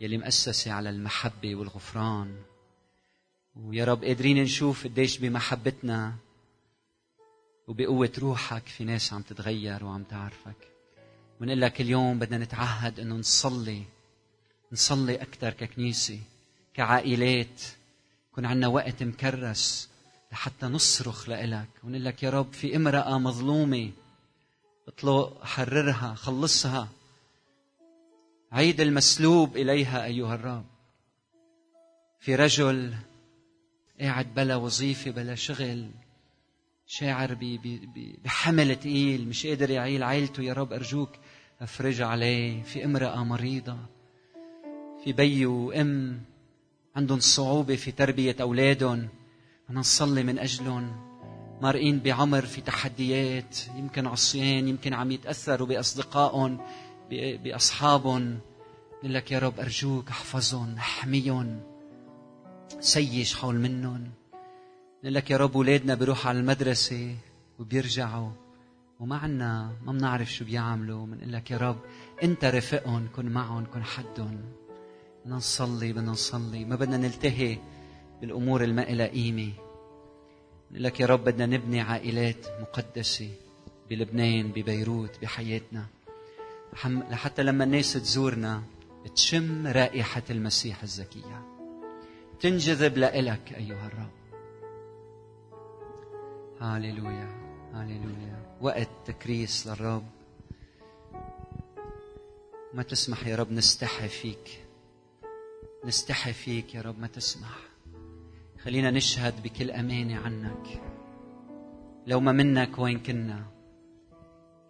يلي 0.00 0.18
مؤسسة 0.18 0.72
على 0.72 0.90
المحبة 0.90 1.54
والغفران. 1.54 2.42
ويا 3.66 3.84
رب 3.84 4.04
قادرين 4.04 4.42
نشوف 4.42 4.84
قديش 4.84 5.18
بمحبتنا 5.18 6.14
وبقوة 7.68 8.12
روحك 8.18 8.66
في 8.66 8.84
ناس 8.84 9.12
عم 9.12 9.22
تتغير 9.22 9.84
وعم 9.84 10.02
تعرفك. 10.02 10.68
ونقول 11.40 11.60
لك 11.60 11.80
اليوم 11.80 12.18
بدنا 12.18 12.38
نتعهد 12.38 13.00
إنه 13.00 13.14
نصلي 13.14 13.82
نصلي 14.72 15.14
أكثر 15.14 15.50
ككنيسة 15.50 16.20
كعائلات. 16.74 17.62
يكون 18.32 18.46
عندنا 18.46 18.66
وقت 18.66 19.02
مكرس 19.02 19.90
لحتى 20.32 20.66
نصرخ 20.66 21.28
لإلك. 21.28 21.68
ونقول 21.84 22.04
لك 22.04 22.22
يا 22.22 22.30
رب 22.30 22.52
في 22.52 22.76
امرأة 22.76 23.18
مظلومة 23.18 23.90
اطلق 24.88 25.44
حررها 25.44 26.14
خلصها. 26.14 26.88
عيد 28.52 28.80
المسلوب 28.80 29.56
إليها 29.56 30.04
أيها 30.04 30.34
الرب. 30.34 30.64
في 32.20 32.34
رجل 32.34 32.94
قاعد 34.00 34.34
بلا 34.34 34.56
وظيفة 34.56 35.10
بلا 35.10 35.34
شغل. 35.34 35.90
شاعر 36.86 37.38
بحمل 38.24 38.76
تقيل 38.76 39.28
مش 39.28 39.46
قادر 39.46 39.70
يعيل 39.70 40.02
عيلته 40.02 40.42
يا 40.42 40.52
رب 40.52 40.72
أرجوك 40.72 41.10
أفرج 41.60 42.00
عليه. 42.00 42.62
في 42.62 42.84
امرأة 42.84 43.24
مريضة 43.24 43.76
في 45.04 45.12
بي 45.12 45.46
وأم 45.46 46.20
عندهم 46.96 47.20
صعوبة 47.20 47.76
في 47.76 47.92
تربية 47.92 48.36
أولادهم. 48.40 49.08
بدنا 49.68 49.80
نصلي 49.80 50.22
من 50.22 50.38
أجلهم. 50.38 51.08
مارقين 51.62 51.98
بعمر 51.98 52.46
في 52.46 52.60
تحديات 52.60 53.58
يمكن 53.76 54.06
عصيان 54.06 54.68
يمكن 54.68 54.94
عم 54.94 55.10
يتأثروا 55.10 55.66
بأصدقائهم 55.66 56.60
بأصحابهم. 57.10 58.38
نقول 58.98 59.14
لك 59.14 59.32
يا 59.32 59.38
رب 59.38 59.60
أرجوك 59.60 60.08
أحفظهم 60.08 60.74
أحميهم. 60.74 61.60
سيش 62.80 63.34
حول 63.34 63.54
منهم 63.54 64.10
نقول 65.02 65.14
لك 65.14 65.30
يا 65.30 65.36
رب 65.36 65.56
أولادنا 65.56 65.94
بيروحوا 65.94 66.28
على 66.28 66.38
المدرسة 66.38 67.16
وبيرجعوا. 67.58 68.30
وما 69.00 69.16
عنا 69.16 69.72
ما 69.86 69.92
بنعرف 69.92 70.32
شو 70.32 70.44
بيعملوا. 70.44 71.06
بنقول 71.06 71.32
لك 71.32 71.50
يا 71.50 71.56
رب 71.56 71.78
انت 72.22 72.44
رفقهم 72.44 73.08
كن 73.16 73.26
معهم 73.26 73.64
كن 73.74 73.84
حدهم. 73.84 74.40
بدنا 75.24 75.36
نصلي 75.36 75.92
بدنا 75.92 76.10
نصلي. 76.10 76.64
ما 76.64 76.76
بدنا 76.76 76.96
نلتهي 76.96 77.58
بالأمور 78.20 78.64
الما 78.64 78.80
لها 78.80 79.06
قيمة. 79.06 79.52
بنقول 80.70 80.84
لك 80.84 81.00
يا 81.00 81.06
رب 81.06 81.24
بدنا 81.24 81.46
نبني 81.46 81.80
عائلات 81.80 82.46
مقدسة 82.60 83.30
بلبنان 83.90 84.48
ببيروت 84.48 85.18
بحياتنا. 85.22 85.86
لحتى 86.84 87.42
لما 87.42 87.64
الناس 87.64 87.92
تزورنا 87.92 88.62
تشم 89.14 89.66
رائحة 89.66 90.22
المسيح 90.30 90.82
الزكية. 90.82 91.47
تنجذب 92.40 92.98
لإلك 92.98 93.52
أيها 93.56 93.86
الرب. 93.86 94.10
هاليلويا 96.60 97.28
هاليلويا. 97.74 98.56
وقت 98.60 98.88
تكريس 99.06 99.66
للرب. 99.66 100.04
ما 102.74 102.82
تسمح 102.82 103.26
يا 103.26 103.36
رب 103.36 103.52
نستحي 103.52 104.08
فيك. 104.08 104.64
نستحي 105.84 106.32
فيك 106.32 106.74
يا 106.74 106.82
رب 106.82 106.98
ما 106.98 107.06
تسمح. 107.06 107.58
خلينا 108.62 108.90
نشهد 108.90 109.42
بكل 109.42 109.70
أمانة 109.70 110.16
عنك. 110.16 110.82
لو 112.06 112.20
ما 112.20 112.32
منك 112.32 112.78
وين 112.78 112.98
كنا 112.98 113.46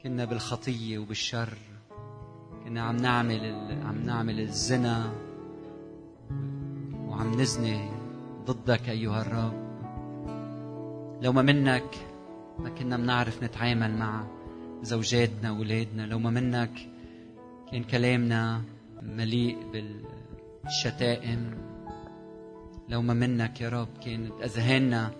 كنا 0.02 0.24
بالخطية 0.24 0.98
وبالشر. 0.98 1.59
كنا 2.64 2.83
عم 2.83 2.96
نعمل 2.96 3.44
عم 3.87 4.02
نعمل 4.02 4.40
الزنا. 4.40 5.27
وعم 7.18 7.40
نزني 7.40 7.90
ضدك 8.46 8.88
أيها 8.88 9.20
الرب. 9.22 9.68
لو 11.22 11.33
ما 11.33 11.42
منك 11.42 11.94
ما 12.59 12.68
كنا 12.68 12.96
بنعرف 12.96 13.42
نتعامل 13.42 13.98
مع 13.98 14.24
زوجاتنا 14.83 15.52
وولادنا 15.52 16.02
لو 16.02 16.18
ما 16.18 16.31
منك 16.31 16.70
كان 17.72 17.85
كلامنا 17.85 18.62
مليء 19.02 19.57
بالشتائم. 20.64 21.54
لو 22.88 23.02
ما 23.02 23.14
منك 23.14 23.61
يا 23.61 23.68
رب 23.68 23.88
كانت 24.04 24.33
أذهاننا 24.44 25.11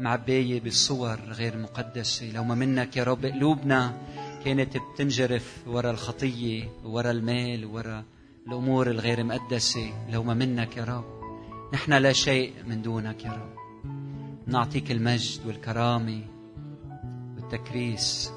معباية 0.00 0.60
بالصور 0.60 1.18
غير 1.28 1.56
مقدسة. 1.56 2.32
لو 2.32 2.44
ما 2.44 2.54
منك 2.54 2.96
يا 2.96 3.04
رب 3.04 3.26
قلوبنا 3.26 3.92
كانت 4.44 4.76
بتنجرف 4.76 5.62
ورا 5.66 5.90
الخطية 5.90 6.68
ورا 6.84 7.10
المال 7.10 7.64
ورا 7.66 8.04
الأمور 8.46 8.90
الغير 8.90 9.24
مقدسة. 9.24 9.92
لو 10.10 10.22
ما 10.22 10.34
منك 10.34 10.76
يا 10.76 10.84
رب 10.84 11.17
نحن 11.74 11.92
لا 11.92 12.12
شيء 12.12 12.52
من 12.66 12.82
دونك 12.82 13.24
يا 13.24 13.32
رب. 13.32 13.54
نعطيك 14.46 14.90
المجد 14.90 15.46
والكرامة 15.46 16.22
والتكريس. 17.36 18.32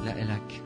لإلك 0.00 0.65